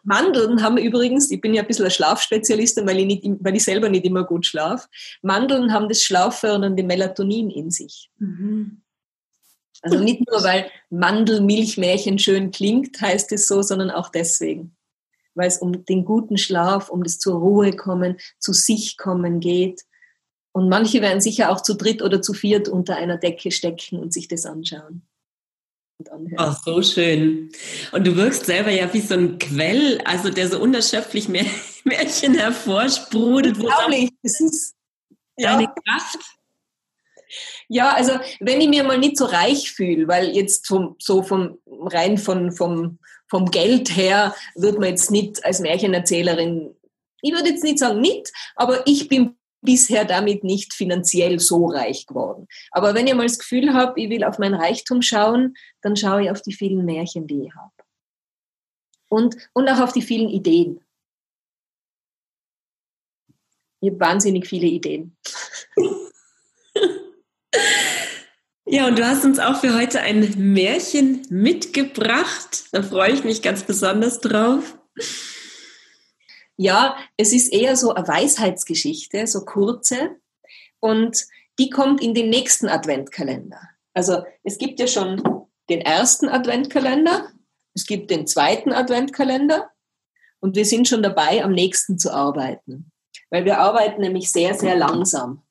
Mandeln 0.04 0.64
haben 0.64 0.78
übrigens, 0.78 1.30
ich 1.30 1.40
bin 1.40 1.54
ja 1.54 1.62
ein 1.62 1.68
bisschen 1.68 1.86
ein 1.86 1.92
Schlafspezialistin, 1.92 2.88
weil 2.88 3.00
ich, 3.00 3.06
nicht, 3.06 3.24
weil 3.42 3.56
ich 3.56 3.64
selber 3.64 3.90
nicht 3.90 4.06
immer 4.06 4.24
gut 4.24 4.46
schlafe. 4.46 4.88
Mandeln 5.22 5.72
haben 5.72 5.88
das 5.88 6.02
schlaffördernde 6.02 6.82
Melatonin 6.82 7.52
in 7.52 7.70
sich. 7.70 8.10
Mhm. 8.18 8.82
Also 9.82 10.00
nicht 10.00 10.30
nur, 10.30 10.44
weil 10.44 10.70
Mandelmilchmärchen 10.90 12.20
schön 12.20 12.52
klingt, 12.52 13.00
heißt 13.00 13.32
es 13.32 13.48
so, 13.48 13.62
sondern 13.62 13.92
auch 13.92 14.10
deswegen. 14.10 14.76
Weil 15.36 15.48
es 15.48 15.60
um 15.60 15.86
den 15.86 16.06
guten 16.06 16.38
Schlaf, 16.38 16.90
um 16.90 17.04
das 17.04 17.20
zur 17.20 17.40
Ruhe 17.40 17.74
kommen, 17.74 18.18
zu 18.40 18.52
sich 18.52 18.98
kommen 18.98 19.40
geht. 19.40 19.82
Und 20.52 20.68
manche 20.68 21.02
werden 21.02 21.22
sicher 21.22 21.52
auch 21.52 21.62
zu 21.62 21.76
dritt 21.76 22.02
oder 22.02 22.22
zu 22.22 22.34
viert 22.34 22.68
unter 22.68 22.98
einer 22.98 23.18
Decke 23.18 23.52
stecken 23.52 24.00
und 24.00 24.12
sich 24.12 24.28
das 24.28 24.46
anschauen. 24.46 25.04
Ach, 26.38 26.62
so 26.64 26.82
schön. 26.82 27.52
Und 27.92 28.08
du 28.08 28.16
wirkst 28.16 28.46
selber 28.46 28.72
ja 28.72 28.92
wie 28.94 29.02
so 29.02 29.16
ein 29.16 29.38
Quell, 29.38 30.00
also 30.06 30.30
der 30.30 30.48
so 30.48 30.60
unerschöpflich 30.60 31.28
Märchen 31.84 32.34
hervorsprudelt. 32.36 33.58
Unglaublich, 33.58 34.12
das 34.24 34.40
ist 34.40 34.76
deine 35.38 35.64
ja. 35.64 35.76
Kraft 35.86 36.39
ja, 37.68 37.94
also 37.94 38.14
wenn 38.40 38.62
ich 38.62 38.70
mir 38.70 38.84
mal 38.84 38.98
nicht 38.98 39.18
so 39.18 39.26
reich 39.26 39.72
fühle, 39.72 40.08
weil 40.08 40.30
jetzt 40.36 40.68
vom, 40.68 40.96
so 41.00 41.24
vom 41.24 41.60
rein 41.66 42.18
von, 42.18 42.52
vom, 42.52 43.00
vom 43.28 43.52
Geld 43.52 43.96
her 43.96 44.36
wird 44.56 44.80
man 44.80 44.90
jetzt 44.90 45.12
nicht 45.12 45.44
als 45.46 45.60
Märchenerzählerin, 45.60 46.76
ich 47.22 47.32
würde 47.32 47.50
jetzt 47.50 47.64
nicht 47.64 47.80
sagen 47.80 48.02
nicht, 48.02 48.32
aber 48.56 48.88
ich 48.88 49.08
bin 49.08 49.36
bisher 49.62 50.06
damit 50.06 50.44
nicht 50.44 50.74
finanziell 50.74 51.40
so 51.40 51.68
reich 51.68 52.06
geworden. 52.06 52.48
Aber 52.72 52.94
wenn 52.94 53.08
ich 53.08 53.14
mal 53.14 53.28
das 53.28 53.40
Gefühl 53.40 53.74
habe, 53.74 54.00
ich 54.00 54.10
will 54.10 54.24
auf 54.24 54.40
mein 54.40 54.54
Reichtum 54.54 55.02
schauen, 55.02 55.56
dann 55.82 55.96
schaue 55.96 56.24
ich 56.24 56.32
auf 56.32 56.42
die 56.42 56.54
vielen 56.54 56.86
Märchen, 56.86 57.28
die 57.28 57.48
ich 57.48 57.56
habe. 57.56 57.74
Und, 59.10 59.36
und 59.54 59.68
auch 59.68 59.80
auf 59.80 59.92
die 59.92 60.02
vielen 60.02 60.30
Ideen. 60.30 60.80
Ich 63.82 63.90
habe 63.90 64.00
wahnsinnig 64.00 64.48
viele 64.48 64.68
Ideen. 64.68 65.18
Ja, 68.66 68.88
und 68.88 69.00
du 69.00 69.08
hast 69.08 69.26
uns 69.26 69.40
auch 69.40 69.60
für 69.60 69.76
heute 69.76 70.02
ein 70.02 70.32
Märchen 70.38 71.26
mitgebracht. 71.30 72.66
Da 72.72 72.84
freue 72.84 73.14
ich 73.14 73.24
mich 73.24 73.42
ganz 73.42 73.64
besonders 73.64 74.20
drauf. 74.20 74.78
Ja, 76.56 76.98
es 77.18 77.34
ist 77.34 77.52
eher 77.52 77.76
so 77.76 77.94
eine 77.94 78.08
Weisheitsgeschichte, 78.08 79.26
so 79.26 79.46
kurze. 79.46 80.18
Und 80.80 81.26
die 81.58 81.70
kommt 81.70 82.02
in 82.02 82.14
den 82.14 82.30
nächsten 82.30 82.68
Adventkalender. 82.68 83.62
Also 83.94 84.24
es 84.44 84.58
gibt 84.58 84.80
ja 84.80 84.88
schon 84.88 85.48
den 85.70 85.82
ersten 85.82 86.30
Adventkalender, 86.30 87.32
es 87.74 87.86
gibt 87.86 88.12
den 88.12 88.28
zweiten 88.28 88.72
Adventkalender 88.72 89.70
und 90.40 90.56
wir 90.56 90.66
sind 90.66 90.88
schon 90.88 91.04
dabei, 91.04 91.44
am 91.44 91.54
nächsten 91.54 91.98
zu 91.98 92.12
arbeiten. 92.12 92.92
Weil 93.30 93.46
wir 93.46 93.60
arbeiten 93.60 94.02
nämlich 94.02 94.32
sehr, 94.32 94.54
sehr 94.54 94.76
langsam. 94.76 95.44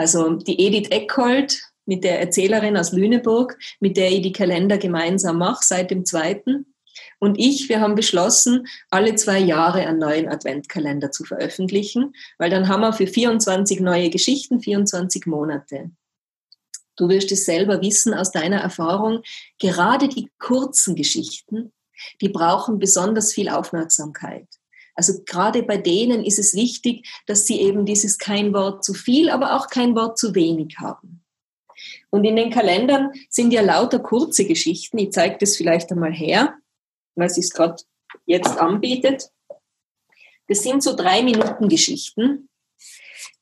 Also 0.00 0.30
die 0.30 0.58
Edith 0.58 0.90
Eckhold 0.90 1.60
mit 1.84 2.04
der 2.04 2.20
Erzählerin 2.20 2.78
aus 2.78 2.92
Lüneburg, 2.92 3.58
mit 3.80 3.98
der 3.98 4.10
ich 4.10 4.22
die 4.22 4.32
Kalender 4.32 4.78
gemeinsam 4.78 5.36
mache 5.36 5.62
seit 5.62 5.90
dem 5.90 6.06
zweiten. 6.06 6.74
Und 7.18 7.38
ich, 7.38 7.68
wir 7.68 7.82
haben 7.82 7.96
beschlossen, 7.96 8.66
alle 8.88 9.14
zwei 9.16 9.38
Jahre 9.38 9.86
einen 9.86 9.98
neuen 9.98 10.26
Adventkalender 10.26 11.10
zu 11.10 11.24
veröffentlichen, 11.24 12.14
weil 12.38 12.48
dann 12.48 12.68
haben 12.68 12.80
wir 12.80 12.94
für 12.94 13.06
24 13.06 13.80
neue 13.80 14.08
Geschichten 14.08 14.60
24 14.60 15.26
Monate. 15.26 15.90
Du 16.96 17.10
wirst 17.10 17.30
es 17.30 17.44
selber 17.44 17.82
wissen 17.82 18.14
aus 18.14 18.30
deiner 18.30 18.62
Erfahrung, 18.62 19.20
gerade 19.58 20.08
die 20.08 20.30
kurzen 20.38 20.94
Geschichten, 20.94 21.74
die 22.22 22.30
brauchen 22.30 22.78
besonders 22.78 23.34
viel 23.34 23.50
Aufmerksamkeit. 23.50 24.48
Also 25.00 25.22
gerade 25.24 25.62
bei 25.62 25.78
denen 25.78 26.22
ist 26.22 26.38
es 26.38 26.52
wichtig, 26.52 27.08
dass 27.24 27.46
sie 27.46 27.58
eben 27.58 27.86
dieses 27.86 28.18
kein 28.18 28.52
Wort 28.52 28.84
zu 28.84 28.92
viel, 28.92 29.30
aber 29.30 29.56
auch 29.56 29.68
kein 29.68 29.96
Wort 29.96 30.18
zu 30.18 30.34
wenig 30.34 30.76
haben. 30.76 31.24
Und 32.10 32.24
in 32.24 32.36
den 32.36 32.50
Kalendern 32.50 33.10
sind 33.30 33.50
ja 33.50 33.62
lauter 33.62 34.00
kurze 34.00 34.44
Geschichten. 34.44 34.98
Ich 34.98 35.12
zeige 35.12 35.38
das 35.40 35.56
vielleicht 35.56 35.90
einmal 35.90 36.12
her, 36.12 36.58
weil 37.14 37.28
es 37.28 37.38
es 37.38 37.48
gerade 37.48 37.82
jetzt 38.26 38.58
anbietet. 38.58 39.30
Das 40.48 40.62
sind 40.62 40.82
so 40.82 40.94
drei 40.94 41.22
Minuten 41.22 41.70
Geschichten, 41.70 42.50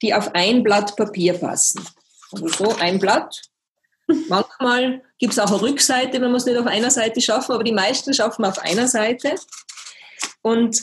die 0.00 0.14
auf 0.14 0.36
ein 0.36 0.62
Blatt 0.62 0.94
Papier 0.94 1.32
passen. 1.32 1.84
Also 2.30 2.46
so 2.46 2.76
ein 2.76 3.00
Blatt. 3.00 3.42
Manchmal 4.28 5.02
gibt 5.18 5.32
es 5.32 5.40
auch 5.40 5.50
eine 5.50 5.60
Rückseite, 5.60 6.20
wenn 6.20 6.30
wir 6.30 6.36
es 6.36 6.46
nicht 6.46 6.56
auf 6.56 6.66
einer 6.66 6.92
Seite 6.92 7.20
schaffen, 7.20 7.50
aber 7.50 7.64
die 7.64 7.72
meisten 7.72 8.14
schaffen 8.14 8.44
wir 8.44 8.48
auf 8.48 8.60
einer 8.60 8.86
Seite. 8.86 9.34
Und 10.42 10.80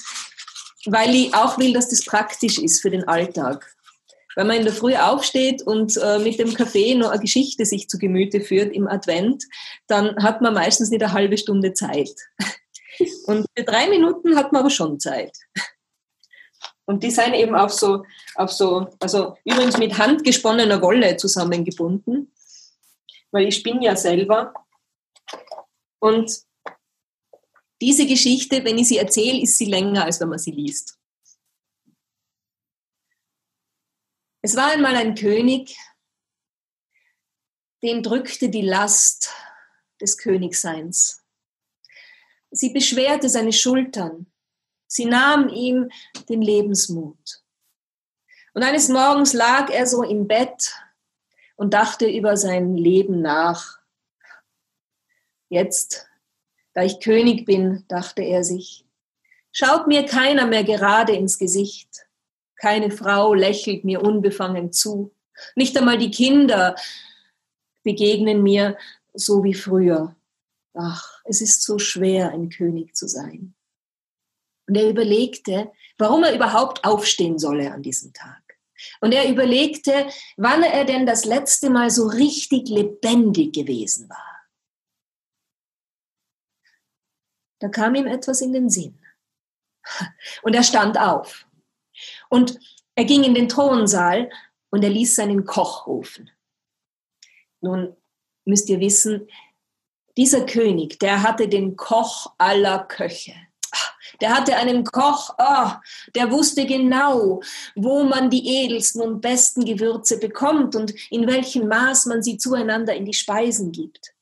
weil 0.85 1.13
ich 1.15 1.33
auch 1.33 1.57
will, 1.57 1.73
dass 1.73 1.89
das 1.89 2.05
praktisch 2.05 2.57
ist 2.57 2.81
für 2.81 2.89
den 2.89 3.07
Alltag. 3.07 3.75
Wenn 4.35 4.47
man 4.47 4.57
in 4.57 4.65
der 4.65 4.73
Früh 4.73 4.95
aufsteht 4.95 5.61
und 5.61 5.95
äh, 5.97 6.19
mit 6.19 6.39
dem 6.39 6.53
Kaffee 6.53 6.95
noch 6.95 7.11
eine 7.11 7.21
Geschichte 7.21 7.65
sich 7.65 7.87
zu 7.87 7.97
Gemüte 7.97 8.41
führt 8.41 8.73
im 8.73 8.87
Advent, 8.87 9.45
dann 9.87 10.21
hat 10.21 10.41
man 10.41 10.53
meistens 10.53 10.89
nicht 10.89 11.03
eine 11.03 11.13
halbe 11.13 11.37
Stunde 11.37 11.73
Zeit. 11.73 12.11
Und 13.27 13.45
für 13.57 13.63
drei 13.63 13.89
Minuten 13.89 14.37
hat 14.37 14.51
man 14.51 14.61
aber 14.61 14.69
schon 14.69 14.99
Zeit. 14.99 15.37
Und 16.85 17.03
die 17.03 17.11
sind 17.11 17.33
eben 17.33 17.55
auf 17.55 17.73
so, 17.73 18.03
auf 18.35 18.51
so, 18.51 18.87
also 18.99 19.35
übrigens 19.43 19.77
mit 19.77 19.97
handgesponnener 19.97 20.81
Wolle 20.81 21.17
zusammengebunden, 21.17 22.31
weil 23.31 23.47
ich 23.47 23.55
spinne 23.55 23.83
ja 23.83 23.95
selber. 23.95 24.53
Und 25.99 26.31
diese 27.81 28.05
Geschichte, 28.05 28.63
wenn 28.63 28.77
ich 28.77 28.87
sie 28.87 28.97
erzähle, 28.97 29.41
ist 29.41 29.57
sie 29.57 29.65
länger, 29.65 30.05
als 30.05 30.19
wenn 30.19 30.29
man 30.29 30.39
sie 30.39 30.51
liest. 30.51 30.97
Es 34.41 34.55
war 34.55 34.67
einmal 34.67 34.95
ein 34.95 35.15
König, 35.15 35.75
den 37.81 38.03
drückte 38.03 38.49
die 38.49 38.61
Last 38.61 39.33
des 39.99 40.17
Königseins. 40.17 41.23
Sie 42.51 42.69
beschwerte 42.69 43.27
seine 43.27 43.51
Schultern. 43.53 44.31
Sie 44.87 45.05
nahm 45.05 45.49
ihm 45.49 45.89
den 46.29 46.41
Lebensmut. 46.41 47.43
Und 48.53 48.63
eines 48.63 48.87
Morgens 48.87 49.33
lag 49.33 49.69
er 49.69 49.85
so 49.87 50.03
im 50.03 50.27
Bett 50.27 50.73
und 51.55 51.73
dachte 51.73 52.07
über 52.07 52.37
sein 52.37 52.77
Leben 52.77 53.21
nach. 53.21 53.79
Jetzt, 55.49 56.07
da 56.75 56.83
ich 56.83 56.99
König 56.99 57.45
bin, 57.45 57.85
dachte 57.87 58.21
er 58.21 58.43
sich, 58.43 58.85
schaut 59.51 59.87
mir 59.87 60.05
keiner 60.05 60.45
mehr 60.45 60.63
gerade 60.63 61.13
ins 61.13 61.39
Gesicht. 61.39 62.05
Keine 62.57 62.91
Frau 62.91 63.33
lächelt 63.33 63.85
mir 63.85 64.03
unbefangen 64.03 64.71
zu. 64.71 65.11
Nicht 65.55 65.75
einmal 65.77 65.97
die 65.97 66.11
Kinder 66.11 66.75
begegnen 67.83 68.43
mir 68.43 68.77
so 69.13 69.43
wie 69.43 69.53
früher. 69.53 70.15
Ach, 70.73 71.21
es 71.23 71.41
ist 71.41 71.63
so 71.63 71.79
schwer, 71.79 72.31
ein 72.31 72.49
König 72.49 72.95
zu 72.95 73.07
sein. 73.07 73.55
Und 74.67 74.75
er 74.75 74.89
überlegte, 74.89 75.71
warum 75.97 76.23
er 76.23 76.35
überhaupt 76.35 76.83
aufstehen 76.83 77.39
solle 77.39 77.71
an 77.71 77.83
diesem 77.83 78.11
Tag. 78.11 78.41
Und 78.99 79.13
er 79.13 79.29
überlegte, 79.29 80.07
wann 80.35 80.63
er 80.63 80.83
denn 80.83 81.05
das 81.05 81.23
letzte 81.23 81.69
Mal 81.69 81.89
so 81.89 82.07
richtig 82.07 82.67
lebendig 82.67 83.53
gewesen 83.53 84.09
war. 84.09 84.34
Da 87.59 87.69
kam 87.69 87.95
ihm 87.95 88.07
etwas 88.07 88.41
in 88.41 88.53
den 88.53 88.69
Sinn. 88.69 88.99
Und 90.43 90.55
er 90.55 90.63
stand 90.63 90.99
auf. 90.99 91.45
Und 92.29 92.59
er 92.95 93.05
ging 93.05 93.23
in 93.23 93.33
den 93.33 93.49
Thronsaal 93.49 94.29
und 94.69 94.83
er 94.83 94.89
ließ 94.89 95.15
seinen 95.15 95.45
Koch 95.45 95.87
rufen. 95.87 96.29
Nun 97.61 97.95
müsst 98.45 98.69
ihr 98.69 98.79
wissen, 98.79 99.27
dieser 100.17 100.45
König, 100.45 100.99
der 100.99 101.23
hatte 101.23 101.47
den 101.47 101.75
Koch 101.75 102.33
aller 102.37 102.79
Köche. 102.85 103.33
Der 104.21 104.33
hatte 104.33 104.55
einen 104.55 104.85
Koch, 104.85 105.35
oh, 105.37 105.71
der 106.15 106.31
wusste 106.31 106.65
genau, 106.65 107.41
wo 107.75 108.03
man 108.03 108.29
die 108.29 108.63
edelsten 108.63 109.01
und 109.01 109.19
besten 109.19 109.65
Gewürze 109.65 110.19
bekommt 110.19 110.75
und 110.75 110.93
in 111.11 111.27
welchem 111.27 111.67
Maß 111.67 112.05
man 112.05 112.23
sie 112.23 112.37
zueinander 112.37 112.95
in 112.95 113.05
die 113.05 113.13
Speisen 113.13 113.73
gibt 113.73 114.14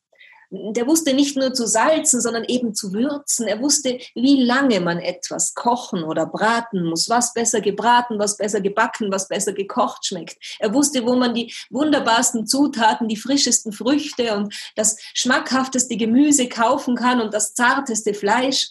der 0.55 0.85
wusste 0.85 1.15
nicht 1.15 1.35
nur 1.35 1.53
zu 1.53 1.65
salzen, 1.65 2.21
sondern 2.21 2.43
eben 2.43 2.75
zu 2.75 2.93
würzen. 2.93 3.47
Er 3.47 3.59
wusste, 3.59 3.97
wie 4.13 4.43
lange 4.43 4.81
man 4.81 4.99
etwas 4.99 5.55
kochen 5.55 6.03
oder 6.03 6.27
braten 6.27 6.85
muss, 6.85 7.09
was 7.09 7.33
besser 7.33 7.59
gebraten, 7.59 8.19
was 8.19 8.37
besser 8.37 8.61
gebacken, 8.61 9.11
was 9.11 9.27
besser 9.27 9.53
gekocht 9.53 10.05
schmeckt. 10.05 10.37
Er 10.59 10.71
wusste, 10.71 11.05
wo 11.07 11.15
man 11.15 11.33
die 11.33 11.51
wunderbarsten 11.71 12.45
Zutaten, 12.45 13.07
die 13.07 13.17
frischesten 13.17 13.71
Früchte 13.71 14.35
und 14.35 14.53
das 14.75 14.97
schmackhafteste 15.15 15.97
Gemüse 15.97 16.47
kaufen 16.47 16.95
kann 16.95 17.19
und 17.19 17.33
das 17.33 17.55
zarteste 17.55 18.13
Fleisch. 18.13 18.69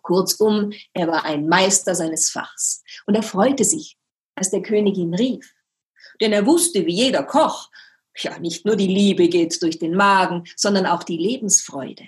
Kurzum, 0.00 0.72
er 0.94 1.08
war 1.08 1.24
ein 1.24 1.48
Meister 1.48 1.94
seines 1.94 2.30
Fachs. 2.30 2.82
Und 3.06 3.14
er 3.14 3.22
freute 3.22 3.64
sich, 3.64 3.98
als 4.36 4.50
der 4.50 4.62
König 4.62 4.96
ihn 4.96 5.14
rief. 5.14 5.54
Denn 6.20 6.32
er 6.32 6.46
wusste, 6.46 6.86
wie 6.86 6.94
jeder 6.94 7.24
Koch, 7.24 7.70
ja, 8.16 8.38
nicht 8.38 8.64
nur 8.64 8.76
die 8.76 8.86
Liebe 8.86 9.28
geht 9.28 9.60
durch 9.62 9.78
den 9.78 9.94
Magen, 9.94 10.44
sondern 10.56 10.86
auch 10.86 11.02
die 11.02 11.16
Lebensfreude. 11.16 12.06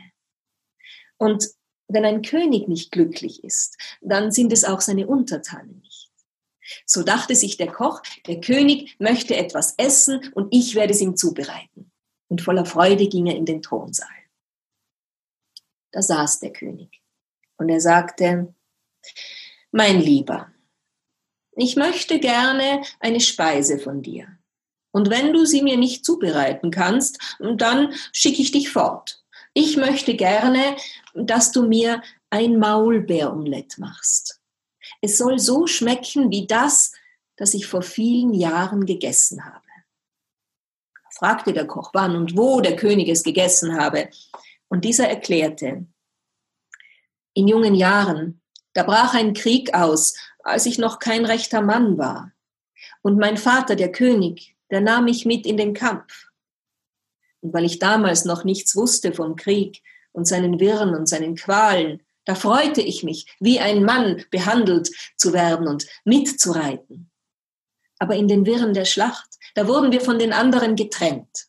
Und 1.19 1.49
wenn 1.88 2.05
ein 2.05 2.23
König 2.23 2.69
nicht 2.69 2.90
glücklich 2.92 3.45
ist, 3.45 3.79
dann 4.01 4.31
sind 4.31 4.53
es 4.53 4.64
auch 4.64 4.81
seine 4.81 5.07
Untertanen 5.07 5.81
nicht. 5.81 6.11
So 6.85 7.03
dachte 7.03 7.37
sich 7.37 7.57
der 7.57 7.69
Koch, 7.69 8.03
der 8.27 8.40
König 8.40 8.97
möchte 8.99 9.37
etwas 9.37 9.75
essen 9.77 10.33
und 10.35 10.53
ich 10.53 10.75
werde 10.75 10.92
es 10.92 11.01
ihm 11.01 11.16
zubereiten. 11.16 11.92
Und 12.29 12.42
voller 12.42 12.66
Freude 12.66 13.09
ging 13.09 13.27
er 13.27 13.37
in 13.37 13.47
den 13.47 13.62
Thronsaal. 13.62 14.09
Da 15.92 16.03
saß 16.03 16.40
der 16.40 16.53
König 16.53 17.01
und 17.57 17.69
er 17.69 17.81
sagte, 17.81 18.53
mein 19.71 20.01
Lieber, 20.01 20.53
ich 21.53 21.77
möchte 21.77 22.19
gerne 22.19 22.83
eine 22.99 23.21
Speise 23.21 23.79
von 23.79 24.03
dir. 24.03 24.36
Und 24.97 25.11
wenn 25.11 25.35
du 25.35 25.45
sie 25.45 25.61
mir 25.61 25.77
nicht 25.77 26.07
zubereiten 26.07 26.71
kannst, 26.71 27.37
dann 27.39 27.93
schicke 28.13 28.41
ich 28.41 28.51
dich 28.51 28.71
fort. 28.71 29.23
Ich 29.53 29.77
möchte 29.77 30.15
gerne, 30.15 30.75
dass 31.13 31.53
du 31.53 31.69
mir 31.69 32.03
ein 32.31 32.59
Maulbeeromelett 32.59 33.77
machst. 33.77 34.41
Es 35.03 35.19
soll 35.19 35.39
so 35.39 35.67
schmecken 35.67 36.31
wie 36.31 36.47
das, 36.47 36.93
das 37.37 37.53
ich 37.53 37.67
vor 37.67 37.83
vielen 37.83 38.33
Jahren 38.33 38.87
gegessen 38.87 39.45
habe. 39.45 39.69
Fragte 41.11 41.53
der 41.53 41.67
Koch, 41.67 41.91
wann 41.93 42.17
und 42.17 42.35
wo 42.35 42.63
der 42.63 42.77
König 42.77 43.11
es 43.11 43.23
gegessen 43.23 43.79
habe. 43.79 44.09
Und 44.69 44.87
dieser 44.87 45.11
erklärte, 45.11 45.85
in 47.35 47.49
jungen 47.49 47.75
Jahren, 47.75 48.41
da 48.73 48.83
brach 48.83 49.13
ein 49.13 49.35
Krieg 49.35 49.75
aus, 49.75 50.17
als 50.43 50.65
ich 50.65 50.79
noch 50.79 51.01
kein 51.01 51.27
rechter 51.27 51.61
Mann 51.61 51.99
war. 51.99 52.33
Und 53.03 53.19
mein 53.19 53.37
Vater, 53.37 53.77
der 53.77 53.93
König, 53.93 54.56
der 54.71 54.81
nahm 54.81 55.05
mich 55.05 55.25
mit 55.25 55.47
in 55.47 55.57
den 55.57 55.75
Kampf. 55.75 56.27
Und 57.41 57.53
weil 57.53 57.65
ich 57.65 57.79
damals 57.79 58.25
noch 58.25 58.45
nichts 58.45 58.75
wusste 58.75 59.13
vom 59.13 59.37
Krieg 59.37 59.83
und 60.13 60.27
seinen 60.27 60.59
Wirren 60.59 60.95
und 60.95 61.09
seinen 61.09 61.37
Qualen, 61.37 62.03
da 62.25 62.35
freute 62.35 62.81
ich 62.81 63.05
mich, 63.05 63.27
wie 63.39 63.61
ein 63.61 63.85
Mann 63.85 64.25
behandelt 64.31 64.91
zu 65.17 65.33
werden 65.33 65.69
und 65.69 65.87
mitzureiten. 66.05 67.11
Aber 67.99 68.17
in 68.17 68.29
den 68.29 68.45
Wirren 68.47 68.75
der 68.75 68.85
Schlacht, 68.85 69.29
da 69.55 69.69
wurden 69.69 69.93
wir 69.93 70.01
von 70.01 70.19
den 70.19 70.33
anderen 70.33 70.77
getrennt. 70.77 71.47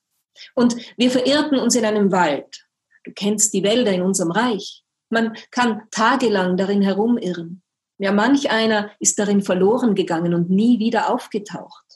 Und 0.54 0.76
wir 0.98 1.10
verirrten 1.12 1.60
uns 1.60 1.76
in 1.76 1.84
einem 1.84 2.12
Wald. 2.12 2.68
Du 3.04 3.12
kennst 3.14 3.54
die 3.54 3.64
Wälder 3.64 3.92
in 3.92 4.04
unserem 4.04 4.32
Reich. 4.32 4.84
Man 5.10 5.36
kann 5.50 5.84
tagelang 5.90 6.58
darin 6.58 6.82
herumirren. 6.82 7.64
Ja, 7.98 8.12
manch 8.12 8.52
einer 8.52 8.92
ist 9.00 9.18
darin 9.18 9.42
verloren 9.42 9.96
gegangen 9.96 10.36
und 10.36 10.50
nie 10.50 10.78
wieder 10.78 11.12
aufgetaucht. 11.12 11.87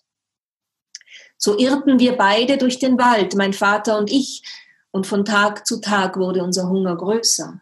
So 1.44 1.58
irrten 1.58 1.98
wir 1.98 2.18
beide 2.18 2.60
durch 2.60 2.78
den 2.78 3.00
Wald, 3.00 3.36
mein 3.36 3.54
Vater 3.54 3.98
und 3.98 4.12
ich, 4.12 4.44
und 4.92 5.08
von 5.08 5.26
Tag 5.26 5.66
zu 5.66 5.82
Tag 5.82 6.18
wurde 6.18 6.44
unser 6.44 6.70
Hunger 6.70 6.96
größer. 6.96 7.62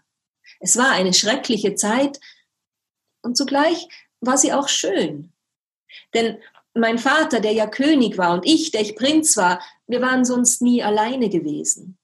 Es 0.60 0.76
war 0.76 0.92
eine 0.92 1.14
schreckliche 1.14 1.76
Zeit 1.76 2.20
und 3.22 3.38
zugleich 3.38 3.88
war 4.20 4.38
sie 4.38 4.52
auch 4.52 4.68
schön. 4.68 5.32
Denn 6.14 6.40
mein 6.74 6.98
Vater, 6.98 7.40
der 7.40 7.54
ja 7.54 7.68
König 7.68 8.18
war, 8.18 8.34
und 8.34 8.46
ich, 8.46 8.72
der 8.72 8.82
ich 8.82 8.98
Prinz 8.98 9.38
war, 9.38 9.62
wir 9.88 10.02
waren 10.02 10.26
sonst 10.26 10.62
nie 10.62 10.84
alleine 10.84 11.30
gewesen. 11.30 11.98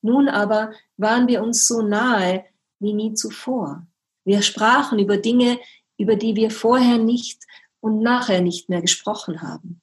Nun 0.00 0.26
aber 0.26 0.72
waren 0.96 1.28
wir 1.28 1.42
uns 1.42 1.66
so 1.66 1.82
nahe 1.82 2.46
wie 2.78 2.94
nie 2.94 3.12
zuvor. 3.12 3.86
Wir 4.24 4.40
sprachen 4.40 4.98
über 4.98 5.18
Dinge, 5.18 5.58
über 5.98 6.16
die 6.16 6.34
wir 6.34 6.50
vorher 6.50 6.96
nicht 6.96 7.44
und 7.80 8.00
nachher 8.00 8.40
nicht 8.40 8.70
mehr 8.70 8.80
gesprochen 8.80 9.42
haben 9.42 9.82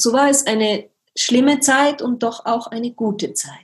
so 0.00 0.12
war 0.12 0.28
es 0.28 0.46
eine 0.46 0.88
schlimme 1.16 1.60
Zeit 1.60 2.02
und 2.02 2.22
doch 2.22 2.46
auch 2.46 2.68
eine 2.68 2.92
gute 2.92 3.34
Zeit. 3.34 3.56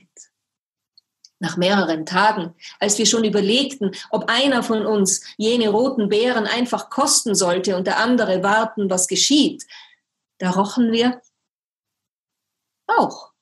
Nach 1.39 1.55
mehreren 1.55 2.05
Tagen, 2.05 2.55
als 2.79 2.97
wir 2.97 3.05
schon 3.05 3.23
überlegten, 3.23 3.91
ob 4.09 4.29
einer 4.29 4.63
von 4.63 4.85
uns 4.85 5.21
jene 5.37 5.69
roten 5.69 6.09
Beeren 6.09 6.47
einfach 6.47 6.89
kosten 6.89 7.35
sollte 7.35 7.75
und 7.77 7.85
der 7.85 7.97
andere 7.99 8.41
warten, 8.41 8.89
was 8.89 9.07
geschieht, 9.07 9.65
da 10.39 10.51
rochen 10.51 10.91
wir 10.91 11.21
Rauch. 12.89 13.33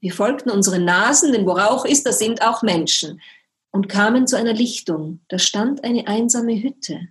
Wir 0.00 0.12
folgten 0.12 0.50
unseren 0.50 0.84
Nasen, 0.84 1.32
denn 1.32 1.46
wo 1.46 1.52
Rauch 1.52 1.84
ist, 1.84 2.06
da 2.06 2.12
sind 2.12 2.42
auch 2.42 2.62
Menschen, 2.62 3.20
und 3.74 3.88
kamen 3.88 4.28
zu 4.28 4.36
einer 4.36 4.52
Lichtung. 4.52 5.20
Da 5.28 5.38
stand 5.38 5.82
eine 5.82 6.06
einsame 6.06 6.62
Hütte. 6.62 7.08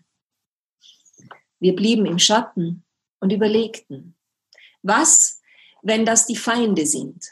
Wir 1.60 1.76
blieben 1.76 2.06
im 2.06 2.20
Schatten 2.20 2.86
und 3.20 3.34
überlegten. 3.34 4.16
Was, 4.84 5.42
wenn 5.82 6.06
das 6.06 6.28
die 6.28 6.36
Feinde 6.36 6.86
sind, 6.86 7.26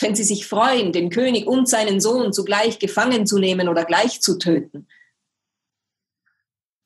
wenn 0.00 0.14
sie 0.14 0.24
sich 0.24 0.46
freuen, 0.46 0.92
den 0.92 1.10
König 1.10 1.46
und 1.46 1.68
seinen 1.68 2.00
Sohn 2.00 2.32
zugleich 2.32 2.78
gefangen 2.78 3.26
zu 3.26 3.38
nehmen 3.38 3.68
oder 3.68 3.84
gleich 3.84 4.20
zu 4.20 4.38
töten. 4.38 4.88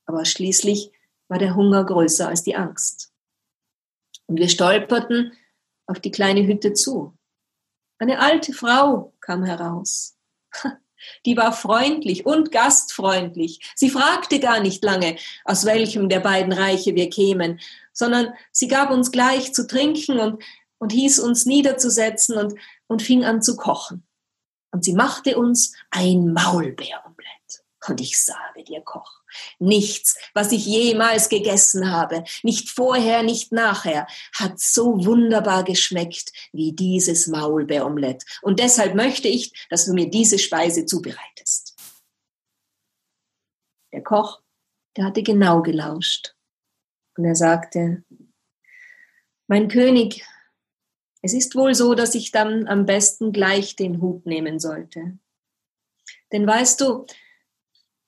Aber 0.07 0.25
schließlich 0.25 0.93
war 1.29 1.39
der 1.39 1.55
Hunger 1.55 1.85
größer 1.85 2.29
als 2.29 2.43
die 2.43 2.57
Angst. 2.57 3.13
Und 4.27 4.39
wir 4.39 4.49
stolperten 4.49 5.33
auf 5.87 6.01
die 6.01 6.11
kleine 6.11 6.47
Hütte 6.47 6.73
zu. 6.73 7.17
Eine 7.99 8.19
alte 8.19 8.53
Frau 8.53 9.15
kam 9.21 9.45
heraus. 9.45 10.17
Die 11.27 11.37
war 11.37 11.53
freundlich 11.53 12.27
und 12.27 12.53
gastfreundlich. 12.53 13.61
Sie 13.75 13.91
fragte 13.91 14.41
gar 14.41 14.61
nicht 14.61 14.85
lange, 14.85 15.17
aus 15.45 15.65
welchem 15.65 16.09
der 16.09 16.21
beiden 16.21 16.53
Reiche 16.53 16.95
wir 16.95 17.11
kämen, 17.11 17.61
sondern 17.93 18.33
sie 18.51 18.69
gab 18.69 18.91
uns 18.91 19.13
gleich 19.13 19.53
zu 19.53 19.67
trinken 19.67 20.19
und, 20.19 20.43
und 20.79 20.93
hieß 20.93 21.21
uns 21.21 21.47
niederzusetzen 21.47 22.37
und, 22.39 22.55
und 22.87 23.03
fing 23.03 23.25
an 23.25 23.43
zu 23.43 23.57
kochen. 23.57 24.05
Und 24.71 24.85
sie 24.85 24.95
machte 24.95 25.37
uns 25.37 25.75
ein 25.91 26.33
Maulbeeromelett. 26.33 27.42
Und 27.89 28.01
ich 28.01 28.23
sage 28.23 28.63
dir, 28.65 28.81
Koch, 28.81 29.23
nichts, 29.59 30.17
was 30.35 30.53
ich 30.53 30.65
jemals 30.67 31.29
gegessen 31.29 31.91
habe, 31.91 32.23
nicht 32.43 32.71
vorher, 32.71 33.23
nicht 33.23 33.51
nachher, 33.51 34.07
hat 34.35 34.61
so 34.61 35.05
wunderbar 35.05 35.65
geschmeckt 35.65 36.33
wie 36.53 36.73
dieses 36.73 37.27
Maulbeeromelett. 37.27 38.25
Und 38.43 38.61
deshalb 38.61 38.95
möchte 38.95 39.29
ich, 39.29 39.53
dass 39.69 39.87
du 39.87 39.95
mir 39.95 40.09
diese 40.09 40.39
Speise 40.39 40.87
zubereitest. 40.87 41.77
Der 43.93 44.03
Koch, 44.03 44.41
der 44.97 45.07
hatte 45.07 45.23
genau 45.23 45.63
gelauscht. 45.63 46.35
Und 47.17 47.25
er 47.25 47.35
sagte, 47.35 48.05
mein 49.49 49.69
König, 49.69 50.25
es 51.21 51.35
ist 51.35 51.55
wohl 51.55 51.75
so, 51.75 51.95
dass 51.95 52.15
ich 52.15 52.33
dann 52.33 52.67
am 52.69 52.87
besten 52.87 53.33
gleich 53.33 53.77
den 53.77 54.01
Hut 54.01 54.25
nehmen 54.25 54.59
sollte. 54.59 55.19
Denn 56.33 56.47
weißt 56.47 56.81
du, 56.81 57.07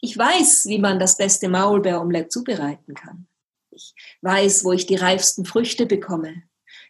ich 0.00 0.16
weiß, 0.16 0.66
wie 0.66 0.78
man 0.78 0.98
das 0.98 1.16
beste 1.16 1.48
Maulbeeromelett 1.48 2.30
zubereiten 2.30 2.94
kann. 2.94 3.26
Ich 3.70 3.94
weiß, 4.22 4.64
wo 4.64 4.72
ich 4.72 4.86
die 4.86 4.96
reifsten 4.96 5.44
Früchte 5.44 5.86
bekomme. 5.86 6.42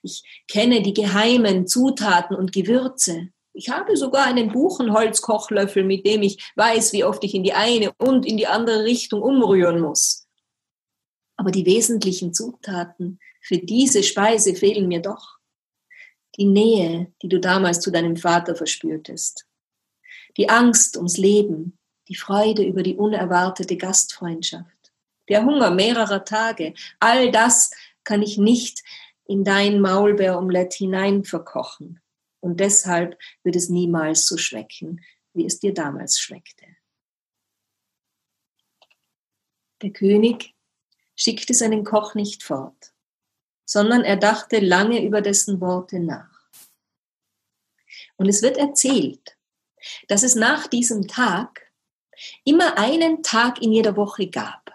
Ich 0.03 0.45
kenne 0.49 0.83
die 0.83 0.93
geheimen 0.93 1.67
Zutaten 1.67 2.37
und 2.37 2.53
Gewürze. 2.53 3.29
Ich 3.55 3.71
habe 3.71 3.97
sogar 3.97 4.27
einen 4.27 4.53
Buchenholzkochlöffel, 4.53 5.85
mit 5.85 6.05
dem 6.07 6.23
ich 6.23 6.53
weiß, 6.57 6.93
wie 6.93 7.05
oft 7.05 7.23
ich 7.25 7.35
in 7.35 7.45
die 7.45 7.55
eine 7.55 7.93
und 7.99 8.27
in 8.27 8.37
die 8.37 8.49
andere 8.49 8.85
Richtung 8.85 9.23
umrühren 9.23 9.81
muss. 9.81 10.27
Aber 11.37 11.51
die 11.51 11.65
wesentlichen 11.65 12.35
Zutaten 12.35 13.21
für 13.41 13.59
diese 13.59 14.03
Speise 14.03 14.55
fehlen 14.55 14.89
mir 14.89 15.01
doch. 15.01 15.39
Die 16.37 16.47
Nähe, 16.47 17.13
die 17.23 17.29
du 17.29 17.39
damals 17.39 17.81
zu 17.81 17.91
deinem 17.91 18.17
Vater 18.17 18.57
verspürtest. 18.57 19.47
Die 20.37 20.49
Angst 20.49 20.97
ums 20.97 21.17
Leben, 21.17 21.79
die 22.09 22.17
Freude 22.17 22.65
über 22.65 22.83
die 22.83 22.97
unerwartete 22.97 23.77
Gastfreundschaft, 23.77 24.93
der 25.29 25.45
Hunger 25.45 25.71
mehrerer 25.71 26.25
Tage, 26.25 26.75
all 27.01 27.31
das 27.31 27.71
kann 28.05 28.23
ich 28.23 28.37
nicht 28.39 28.83
in 29.27 29.45
dein 29.45 29.81
Maulbeeromelett 29.81 30.75
hineinverkochen. 30.75 32.01
Und 32.41 32.61
deshalb 32.61 33.19
wird 33.43 33.57
es 33.57 33.71
niemals 33.71 34.27
so 34.27 34.37
schmecken, 34.37 35.01
wie 35.33 35.47
es 35.47 35.59
dir 35.59 35.73
damals 35.73 36.19
schmeckte. 36.19 36.67
Der 39.81 39.91
König 39.91 40.55
schickte 41.17 41.55
seinen 41.55 41.85
Koch 41.85 42.15
nicht 42.15 42.43
fort, 42.43 42.93
sondern 43.65 44.03
er 44.03 44.17
dachte 44.17 44.61
lange 44.61 45.03
über 45.05 45.23
dessen 45.23 45.61
Worte 45.61 46.01
nach. 46.01 46.51
Und 48.17 48.29
es 48.29 48.43
wird 48.43 48.57
erzählt, 48.57 49.37
dass 50.09 50.23
es 50.23 50.35
nach 50.35 50.67
diesem 50.67 51.09
Tag 51.09 51.64
immer 52.45 52.79
einen 52.79 53.23
Tag 53.23 53.61
in 53.63 53.73
jeder 53.73 53.97
Woche 53.97 54.29
gab, 54.29 54.73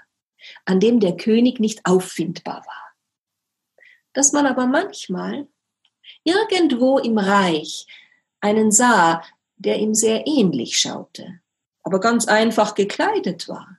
an 0.66 0.80
dem 0.80 1.00
der 1.00 1.18
König 1.18 1.60
nicht 1.60 1.86
auffindbar 1.86 2.66
war. 2.66 2.96
Dass 4.14 4.34
man 4.34 4.46
aber 4.46 4.66
manchmal 4.66 5.48
irgendwo 6.24 7.00
im 7.00 7.18
Reich 7.18 7.88
einen 8.42 8.72
sah, 8.72 9.24
der 9.58 9.78
ihm 9.80 9.94
sehr 9.94 10.26
ähnlich 10.26 10.80
schaute, 10.80 11.40
aber 11.84 12.00
ganz 12.00 12.28
einfach 12.28 12.76
gekleidet 12.76 13.48
war. 13.48 13.78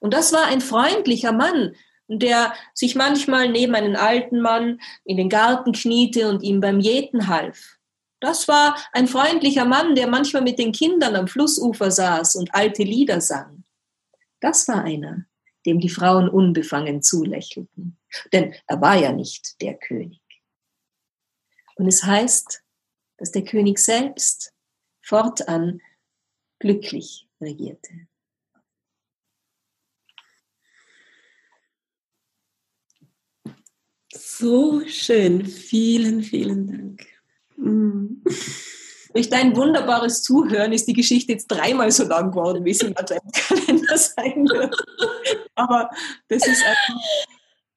Und 0.00 0.14
das 0.14 0.32
war 0.32 0.46
ein 0.46 0.60
freundlicher 0.60 1.32
Mann, 1.32 1.74
der 2.08 2.54
sich 2.74 2.94
manchmal 2.94 3.48
neben 3.48 3.74
einen 3.74 3.96
alten 3.96 4.40
Mann 4.40 4.80
in 5.04 5.16
den 5.16 5.28
Garten 5.28 5.72
kniete 5.72 6.28
und 6.28 6.42
ihm 6.42 6.60
beim 6.60 6.80
Jäten 6.80 7.28
half 7.28 7.75
das 8.20 8.48
war 8.48 8.76
ein 8.92 9.08
freundlicher 9.08 9.64
Mann, 9.64 9.94
der 9.94 10.06
manchmal 10.06 10.42
mit 10.42 10.58
den 10.58 10.72
Kindern 10.72 11.16
am 11.16 11.28
Flussufer 11.28 11.90
saß 11.90 12.36
und 12.36 12.54
alte 12.54 12.82
Lieder 12.82 13.20
sang. 13.20 13.64
Das 14.40 14.68
war 14.68 14.84
einer, 14.84 15.26
dem 15.66 15.80
die 15.80 15.88
Frauen 15.88 16.28
unbefangen 16.28 17.02
zulächelten. 17.02 17.98
Denn 18.32 18.54
er 18.66 18.80
war 18.80 18.96
ja 18.96 19.12
nicht 19.12 19.60
der 19.60 19.74
König. 19.74 20.20
Und 21.76 21.88
es 21.88 22.04
heißt, 22.04 22.62
dass 23.18 23.32
der 23.32 23.44
König 23.44 23.78
selbst 23.78 24.54
fortan 25.02 25.80
glücklich 26.58 27.28
regierte. 27.40 28.08
So 34.12 34.86
schön. 34.86 35.46
Vielen, 35.46 36.22
vielen 36.22 36.66
Dank. 36.66 37.15
Mhm. 37.56 38.22
Durch 39.12 39.30
dein 39.30 39.56
wunderbares 39.56 40.22
Zuhören 40.22 40.72
ist 40.72 40.86
die 40.86 40.92
Geschichte 40.92 41.32
jetzt 41.32 41.46
dreimal 41.46 41.90
so 41.90 42.04
lang 42.04 42.32
geworden, 42.32 42.64
wie 42.64 42.72
es 42.72 42.82
im 42.82 42.92
Adventkalender 42.96 43.96
sein 43.96 44.46
wird. 44.46 44.76
Aber 45.54 45.88
das 46.28 46.46
ist 46.46 46.62
einfach. 46.62 47.02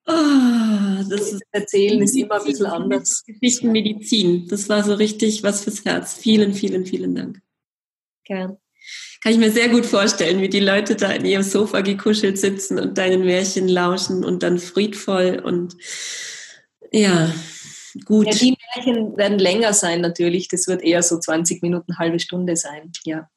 Oh, 0.07 1.09
das 1.09 1.33
ist 1.33 1.41
Erzählen 1.51 2.01
ist 2.01 2.17
immer 2.17 2.39
ein 2.39 2.45
bisschen 2.45 2.65
anders. 2.65 3.23
Geschichtenmedizin, 3.25 4.47
das 4.49 4.67
war 4.67 4.83
so 4.83 4.95
richtig 4.95 5.43
was 5.43 5.63
fürs 5.63 5.85
Herz. 5.85 6.15
Vielen, 6.15 6.53
vielen, 6.53 6.85
vielen 6.85 7.15
Dank. 7.15 7.41
Gern. 8.25 8.57
Kann 9.21 9.33
ich 9.33 9.37
mir 9.37 9.51
sehr 9.51 9.69
gut 9.69 9.85
vorstellen, 9.85 10.41
wie 10.41 10.49
die 10.49 10.59
Leute 10.59 10.95
da 10.95 11.11
in 11.11 11.25
ihrem 11.25 11.43
Sofa 11.43 11.81
gekuschelt 11.81 12.37
sitzen 12.37 12.79
und 12.79 12.97
deinen 12.97 13.23
Märchen 13.23 13.67
lauschen 13.67 14.25
und 14.25 14.43
dann 14.43 14.59
friedvoll 14.59 15.41
und 15.43 15.75
ja, 16.91 17.33
gut. 18.05 18.27
Ja, 18.27 18.31
die 18.33 18.57
Märchen 18.75 19.17
werden 19.17 19.39
länger 19.39 19.73
sein 19.73 20.01
natürlich. 20.01 20.47
Das 20.47 20.67
wird 20.67 20.81
eher 20.81 21.03
so 21.03 21.19
20 21.19 21.61
Minuten, 21.61 21.97
halbe 21.97 22.19
Stunde 22.19 22.55
sein. 22.55 22.91
Ja. 23.03 23.29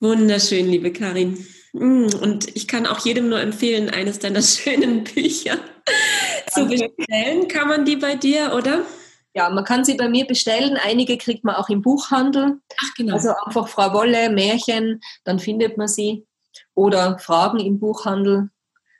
Wunderschön, 0.00 0.68
liebe 0.68 0.92
Karin. 0.92 1.44
Mm, 1.72 2.08
und 2.22 2.56
ich 2.56 2.68
kann 2.68 2.86
auch 2.86 3.04
jedem 3.04 3.28
nur 3.28 3.40
empfehlen, 3.40 3.90
eines 3.90 4.18
deiner 4.18 4.42
schönen 4.42 5.04
Bücher 5.04 5.58
zu 6.52 6.66
bestellen. 6.66 7.48
Kann 7.48 7.68
man 7.68 7.84
die 7.84 7.96
bei 7.96 8.14
dir, 8.14 8.54
oder? 8.54 8.84
Ja, 9.34 9.50
man 9.50 9.64
kann 9.64 9.84
sie 9.84 9.94
bei 9.94 10.08
mir 10.08 10.26
bestellen. 10.26 10.78
Einige 10.82 11.18
kriegt 11.18 11.44
man 11.44 11.56
auch 11.56 11.68
im 11.68 11.82
Buchhandel. 11.82 12.60
Ach, 12.82 12.94
genau. 12.96 13.14
Also 13.14 13.30
einfach 13.44 13.68
Frau 13.68 13.92
Wolle, 13.92 14.30
Märchen, 14.30 15.00
dann 15.24 15.38
findet 15.38 15.76
man 15.76 15.88
sie. 15.88 16.26
Oder 16.74 17.18
Fragen 17.18 17.60
im 17.60 17.78
Buchhandel 17.78 18.50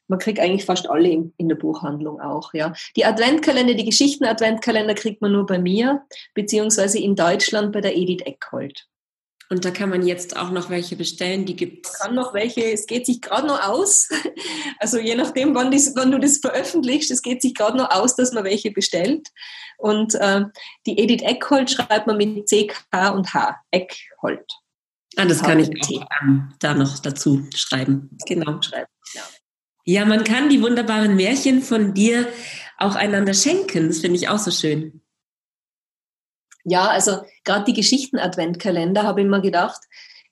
man 0.09 0.19
kriegt 0.19 0.41
eigentlich 0.41 0.65
fast 0.65 0.89
alle 0.89 1.09
in, 1.09 1.33
in, 1.37 1.49
der 1.49 1.57
Buchhandlung 1.57 2.21
auch, 2.21 2.53
ja. 2.55 2.73
Die 2.97 3.05
Adventkalender, 3.05 3.75
die 3.75 3.85
Geschichten-Adventkalender 3.85 4.95
kriegt 4.95 5.23
man 5.23 5.33
nur 5.33 5.47
bei 5.47 5.59
mir, 5.59 6.03
beziehungsweise 6.35 6.99
in 6.99 7.15
Deutschland 7.15 7.73
bei 7.73 7.81
der 7.81 7.97
Edith 7.97 8.23
Eckhold. 8.25 8.87
Und 9.51 9.65
da 9.65 9.71
kann 9.71 9.89
man 9.89 10.07
jetzt 10.07 10.37
auch 10.37 10.51
noch 10.51 10.69
welche 10.69 10.95
bestellen, 10.95 11.47
die 11.47 11.57
gibt 11.57 11.87
es. 11.87 11.95
kann 11.95 12.15
noch 12.15 12.35
welche, 12.35 12.71
es 12.71 12.87
geht 12.87 13.07
sich 13.07 13.21
gerade 13.21 13.47
noch 13.47 13.67
aus. 13.67 14.09
Also 14.81 14.99
je 14.99 15.17
nachdem, 15.17 15.57
wann, 15.57 15.73
dies, 15.73 15.93
wann 15.97 16.13
du 16.13 16.21
das 16.21 16.39
veröffentlichst, 16.39 17.11
es 17.11 17.21
geht 17.21 17.43
sich 17.43 17.53
gerade 17.53 17.77
noch 17.77 17.91
aus, 17.91 18.15
dass 18.15 18.33
man 18.33 18.45
welche 18.45 18.71
bestellt. 18.71 19.27
Und 19.77 20.15
äh, 20.15 20.45
die 20.87 20.97
Edith 20.99 21.23
Eckhold 21.23 21.69
schreibt 21.69 22.07
man 22.07 22.17
mit 22.17 22.49
C, 22.49 22.69
K 22.69 23.09
und 23.09 23.35
H. 23.35 23.57
Eckhold. 23.73 24.47
Ah, 25.17 25.25
das 25.25 25.43
kann 25.43 25.59
ich 25.59 25.69
auch 25.69 26.07
ähm, 26.23 26.55
da 26.61 26.75
noch 26.75 27.01
dazu 27.01 27.45
schreiben. 27.53 28.17
Genau, 28.27 28.63
schreiben. 28.63 28.87
Ja. 29.15 29.23
Ja, 29.89 30.05
man 30.05 30.23
kann 30.23 30.51
die 30.51 30.61
wunderbaren 30.61 31.17
Märchen 31.17 31.63
von 31.63 31.95
dir 31.95 32.29
auch 32.77 32.95
einander 32.95 33.33
schenken. 33.33 33.89
Das 33.89 34.01
finde 34.01 34.19
ich 34.19 34.29
auch 34.29 34.37
so 34.37 34.51
schön. 34.51 35.01
Ja, 36.63 36.89
also 36.89 37.23
gerade 37.43 37.65
die 37.65 37.73
Geschichten-Adventkalender 37.73 39.05
habe 39.05 39.23
ich 39.23 39.27
mir 39.27 39.41
gedacht, 39.41 39.81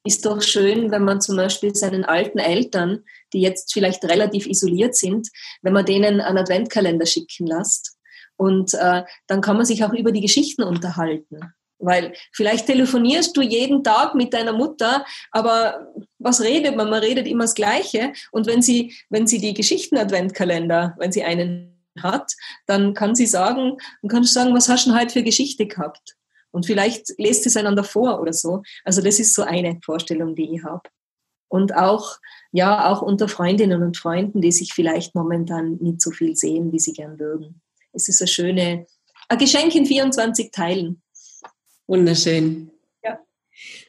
ist 0.05 0.27
doch 0.27 0.43
schön, 0.43 0.91
wenn 0.91 1.05
man 1.05 1.23
zum 1.23 1.37
Beispiel 1.37 1.75
seinen 1.75 2.05
alten 2.05 2.39
Eltern, 2.39 3.05
die 3.33 3.41
jetzt 3.41 3.73
vielleicht 3.73 4.05
relativ 4.05 4.47
isoliert 4.47 4.95
sind, 4.95 5.31
wenn 5.63 5.73
man 5.73 5.87
denen 5.87 6.21
einen 6.21 6.37
Adventkalender 6.37 7.07
schicken 7.07 7.47
lässt. 7.47 7.97
Und 8.37 8.75
äh, 8.75 9.05
dann 9.27 9.41
kann 9.41 9.57
man 9.57 9.65
sich 9.65 9.83
auch 9.85 9.95
über 9.95 10.13
die 10.13 10.21
Geschichten 10.21 10.65
unterhalten. 10.65 11.55
Weil 11.79 12.15
vielleicht 12.33 12.67
telefonierst 12.67 13.37
du 13.37 13.43
jeden 13.43 13.85
Tag 13.85 14.15
mit 14.15 14.33
deiner 14.33 14.53
Mutter, 14.53 15.05
aber 15.31 15.93
was 16.19 16.41
redet 16.41 16.75
man? 16.77 16.89
Man 16.89 17.03
redet 17.03 17.27
immer 17.27 17.45
das 17.45 17.55
Gleiche. 17.55 18.13
Und 18.33 18.47
wenn 18.47 18.63
sie, 18.63 18.95
wenn 19.11 19.27
sie 19.27 19.39
die 19.39 19.55
Geschichten-Adventkalender, 19.55 20.95
wenn 20.99 21.13
sie 21.13 21.23
einen 21.23 21.77
hat, 22.03 22.33
dann 22.67 22.95
kann 22.95 23.15
sie 23.15 23.27
sagen, 23.27 23.77
dann 24.03 24.09
kannst 24.09 24.35
du 24.35 24.41
sagen, 24.41 24.55
was 24.55 24.69
hast 24.69 24.87
du 24.87 24.91
denn 24.91 25.01
heute 25.01 25.13
für 25.13 25.23
Geschichte 25.23 25.67
gehabt? 25.67 26.17
Und 26.51 26.67
vielleicht 26.67 27.13
lest 27.19 27.47
es 27.47 27.57
einander 27.57 27.85
vor 27.85 28.21
oder 28.21 28.33
so. 28.33 28.63
Also 28.85 29.03
das 29.03 29.19
ist 29.19 29.35
so 29.35 29.43
eine 29.43 29.79
Vorstellung, 29.85 30.35
die 30.35 30.55
ich 30.55 30.65
habe. 30.65 30.89
Und 31.49 31.77
auch, 31.77 32.17
ja, 32.51 32.91
auch 32.91 33.03
unter 33.03 33.29
Freundinnen 33.29 33.83
und 33.83 33.97
Freunden, 33.97 34.41
die 34.41 34.53
sich 34.53 34.73
vielleicht 34.73 35.15
momentan 35.15 35.77
nicht 35.77 36.01
so 36.01 36.11
viel 36.11 36.35
sehen, 36.35 36.73
wie 36.73 36.79
sie 36.79 36.93
gern 36.93 37.19
würden. 37.19 37.61
Es 37.93 38.09
ist 38.09 38.21
eine 38.21 38.29
schöne, 38.29 38.87
ein 39.29 39.39
Geschenk 39.39 39.75
in 39.75 39.87
24 39.87 40.51
Teilen. 40.51 41.03
Wunderschön. 41.87 42.71
Ja. 43.05 43.19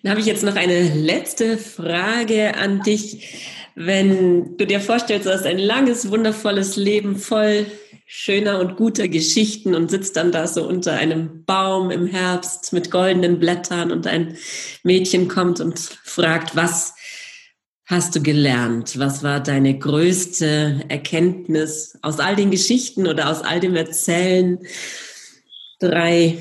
Dann 0.01 0.11
habe 0.11 0.21
ich 0.21 0.27
jetzt 0.27 0.43
noch 0.43 0.55
eine 0.55 0.93
letzte 0.93 1.57
Frage 1.57 2.55
an 2.55 2.81
dich. 2.81 3.35
Wenn 3.75 4.57
du 4.57 4.65
dir 4.65 4.79
vorstellst, 4.79 5.27
du 5.27 5.33
hast 5.33 5.45
ein 5.45 5.59
langes, 5.59 6.09
wundervolles 6.09 6.75
Leben 6.77 7.17
voll 7.17 7.67
schöner 8.09 8.59
und 8.59 8.77
guter 8.77 9.09
Geschichten 9.09 9.75
und 9.75 9.91
sitzt 9.91 10.15
dann 10.15 10.31
da 10.31 10.47
so 10.47 10.65
unter 10.65 10.93
einem 10.93 11.43
Baum 11.43 11.91
im 11.91 12.07
Herbst 12.07 12.71
mit 12.71 12.89
goldenen 12.89 13.37
Blättern 13.37 13.91
und 13.91 14.07
ein 14.07 14.37
Mädchen 14.83 15.27
kommt 15.27 15.59
und 15.59 15.77
fragt, 15.77 16.55
was 16.55 16.95
hast 17.85 18.15
du 18.15 18.21
gelernt? 18.21 18.97
Was 18.97 19.23
war 19.23 19.41
deine 19.41 19.77
größte 19.77 20.85
Erkenntnis 20.87 21.97
aus 22.01 22.19
all 22.19 22.37
den 22.37 22.49
Geschichten 22.49 23.07
oder 23.07 23.29
aus 23.29 23.41
all 23.41 23.59
dem 23.59 23.75
Erzählen? 23.75 24.59
Drei 25.79 26.37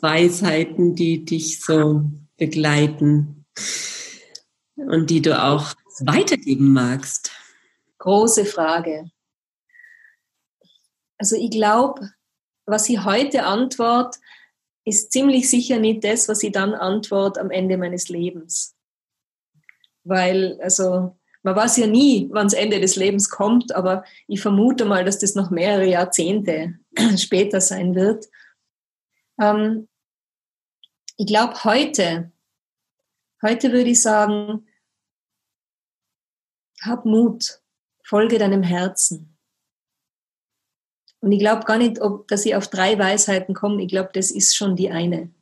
Weisheiten, 0.00 0.94
die 0.94 1.24
dich 1.24 1.60
so 1.60 2.10
begleiten 2.36 3.44
und 4.76 5.10
die 5.10 5.22
du 5.22 5.40
auch 5.42 5.74
weitergeben 6.00 6.72
magst. 6.72 7.30
Große 7.98 8.44
Frage. 8.44 9.10
Also 11.18 11.36
ich 11.36 11.50
glaube, 11.50 12.10
was 12.66 12.88
ich 12.88 13.04
heute 13.04 13.44
antworte, 13.44 14.18
ist 14.84 15.12
ziemlich 15.12 15.48
sicher 15.48 15.78
nicht 15.78 16.02
das, 16.02 16.28
was 16.28 16.42
ich 16.42 16.52
dann 16.52 16.74
antworte 16.74 17.40
am 17.40 17.50
Ende 17.50 17.76
meines 17.76 18.08
Lebens. 18.08 18.74
Weil, 20.04 20.58
also, 20.60 21.16
man 21.44 21.56
weiß 21.56 21.76
ja 21.76 21.86
nie, 21.86 22.28
wann 22.32 22.46
das 22.46 22.54
Ende 22.54 22.80
des 22.80 22.96
Lebens 22.96 23.30
kommt, 23.30 23.74
aber 23.74 24.04
ich 24.26 24.40
vermute 24.40 24.84
mal, 24.84 25.04
dass 25.04 25.18
das 25.18 25.34
noch 25.34 25.50
mehrere 25.50 25.86
Jahrzehnte 25.86 26.74
später 27.16 27.60
sein 27.60 27.94
wird. 27.94 28.26
Ähm, 29.42 29.88
ich 31.16 31.26
glaube, 31.26 31.64
heute, 31.64 32.32
heute 33.42 33.72
würde 33.72 33.90
ich 33.90 34.00
sagen, 34.00 34.66
hab 36.82 37.04
Mut, 37.04 37.60
folge 38.04 38.38
deinem 38.38 38.62
Herzen. 38.62 39.36
Und 41.20 41.32
ich 41.32 41.38
glaube 41.38 41.64
gar 41.64 41.78
nicht, 41.78 42.00
ob, 42.00 42.26
dass 42.28 42.44
ich 42.44 42.54
auf 42.56 42.68
drei 42.68 42.98
Weisheiten 42.98 43.54
komme. 43.54 43.82
Ich 43.82 43.88
glaube, 43.88 44.10
das 44.12 44.30
ist 44.30 44.56
schon 44.56 44.74
die 44.74 44.90
eine. 44.90 45.32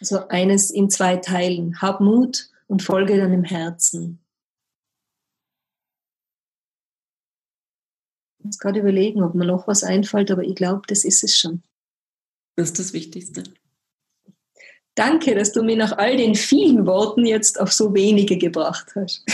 Also 0.00 0.28
eines 0.28 0.70
in 0.70 0.88
zwei 0.90 1.16
Teilen. 1.16 1.80
Hab 1.82 2.00
Mut 2.00 2.50
und 2.66 2.82
folge 2.82 3.18
deinem 3.18 3.44
Herzen. 3.44 4.24
Ich 8.38 8.44
muss 8.44 8.58
gerade 8.58 8.80
überlegen, 8.80 9.22
ob 9.22 9.34
mir 9.34 9.46
noch 9.46 9.66
was 9.66 9.82
einfällt, 9.82 10.30
aber 10.30 10.42
ich 10.42 10.54
glaube, 10.54 10.82
das 10.86 11.04
ist 11.04 11.24
es 11.24 11.36
schon. 11.36 11.62
Das 12.56 12.68
ist 12.68 12.78
das 12.78 12.92
Wichtigste. 12.92 13.44
Danke, 14.94 15.34
dass 15.34 15.52
du 15.52 15.62
mir 15.62 15.76
nach 15.76 15.96
all 15.96 16.16
den 16.16 16.34
vielen 16.34 16.86
Worten 16.86 17.24
jetzt 17.24 17.60
auf 17.60 17.72
so 17.72 17.94
wenige 17.94 18.36
gebracht 18.36 18.92
hast. 18.96 19.24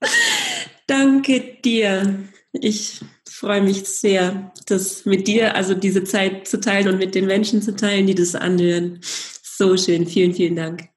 Danke 0.86 1.58
dir. 1.64 2.24
Ich 2.52 3.00
freue 3.28 3.62
mich 3.62 3.84
sehr, 3.84 4.52
das 4.66 5.04
mit 5.04 5.28
dir, 5.28 5.54
also 5.54 5.74
diese 5.74 6.02
Zeit 6.02 6.48
zu 6.48 6.60
teilen 6.60 6.88
und 6.88 6.98
mit 6.98 7.14
den 7.14 7.26
Menschen 7.26 7.62
zu 7.62 7.76
teilen, 7.76 8.06
die 8.06 8.14
das 8.14 8.34
anhören. 8.34 9.00
So 9.42 9.76
schön. 9.76 10.06
Vielen, 10.06 10.34
vielen 10.34 10.56
Dank. 10.56 10.88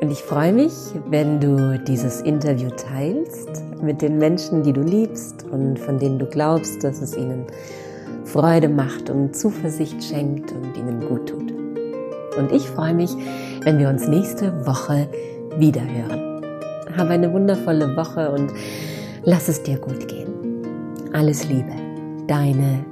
Und 0.00 0.10
ich 0.10 0.22
freue 0.22 0.52
mich, 0.52 0.72
wenn 1.08 1.40
du 1.40 1.78
dieses 1.78 2.20
Interview 2.20 2.68
teilst 2.70 3.48
mit 3.82 4.02
den 4.02 4.18
Menschen, 4.18 4.62
die 4.62 4.72
du 4.72 4.82
liebst 4.82 5.44
und 5.50 5.78
von 5.78 5.98
denen 5.98 6.18
du 6.18 6.26
glaubst, 6.26 6.84
dass 6.84 7.00
es 7.00 7.16
ihnen 7.16 7.46
Freude 8.24 8.68
macht 8.68 9.08
und 9.08 9.34
Zuversicht 9.34 10.02
schenkt 10.04 10.52
und 10.52 10.76
ihnen 10.76 11.00
gut 11.08 11.28
tut. 11.28 11.52
Und 12.36 12.52
ich 12.52 12.68
freue 12.68 12.92
mich, 12.92 13.10
wenn 13.62 13.78
wir 13.78 13.88
uns 13.88 14.06
nächste 14.06 14.66
Woche 14.66 15.08
wieder 15.58 15.80
hören. 15.80 16.42
Habe 16.96 17.10
eine 17.10 17.32
wundervolle 17.32 17.96
Woche 17.96 18.30
und 18.30 18.52
lass 19.26 19.48
es 19.48 19.62
dir 19.62 19.76
gut 19.76 20.08
gehen. 20.08 20.32
Alles 21.12 21.46
Liebe, 21.46 21.72
deine. 22.26 22.84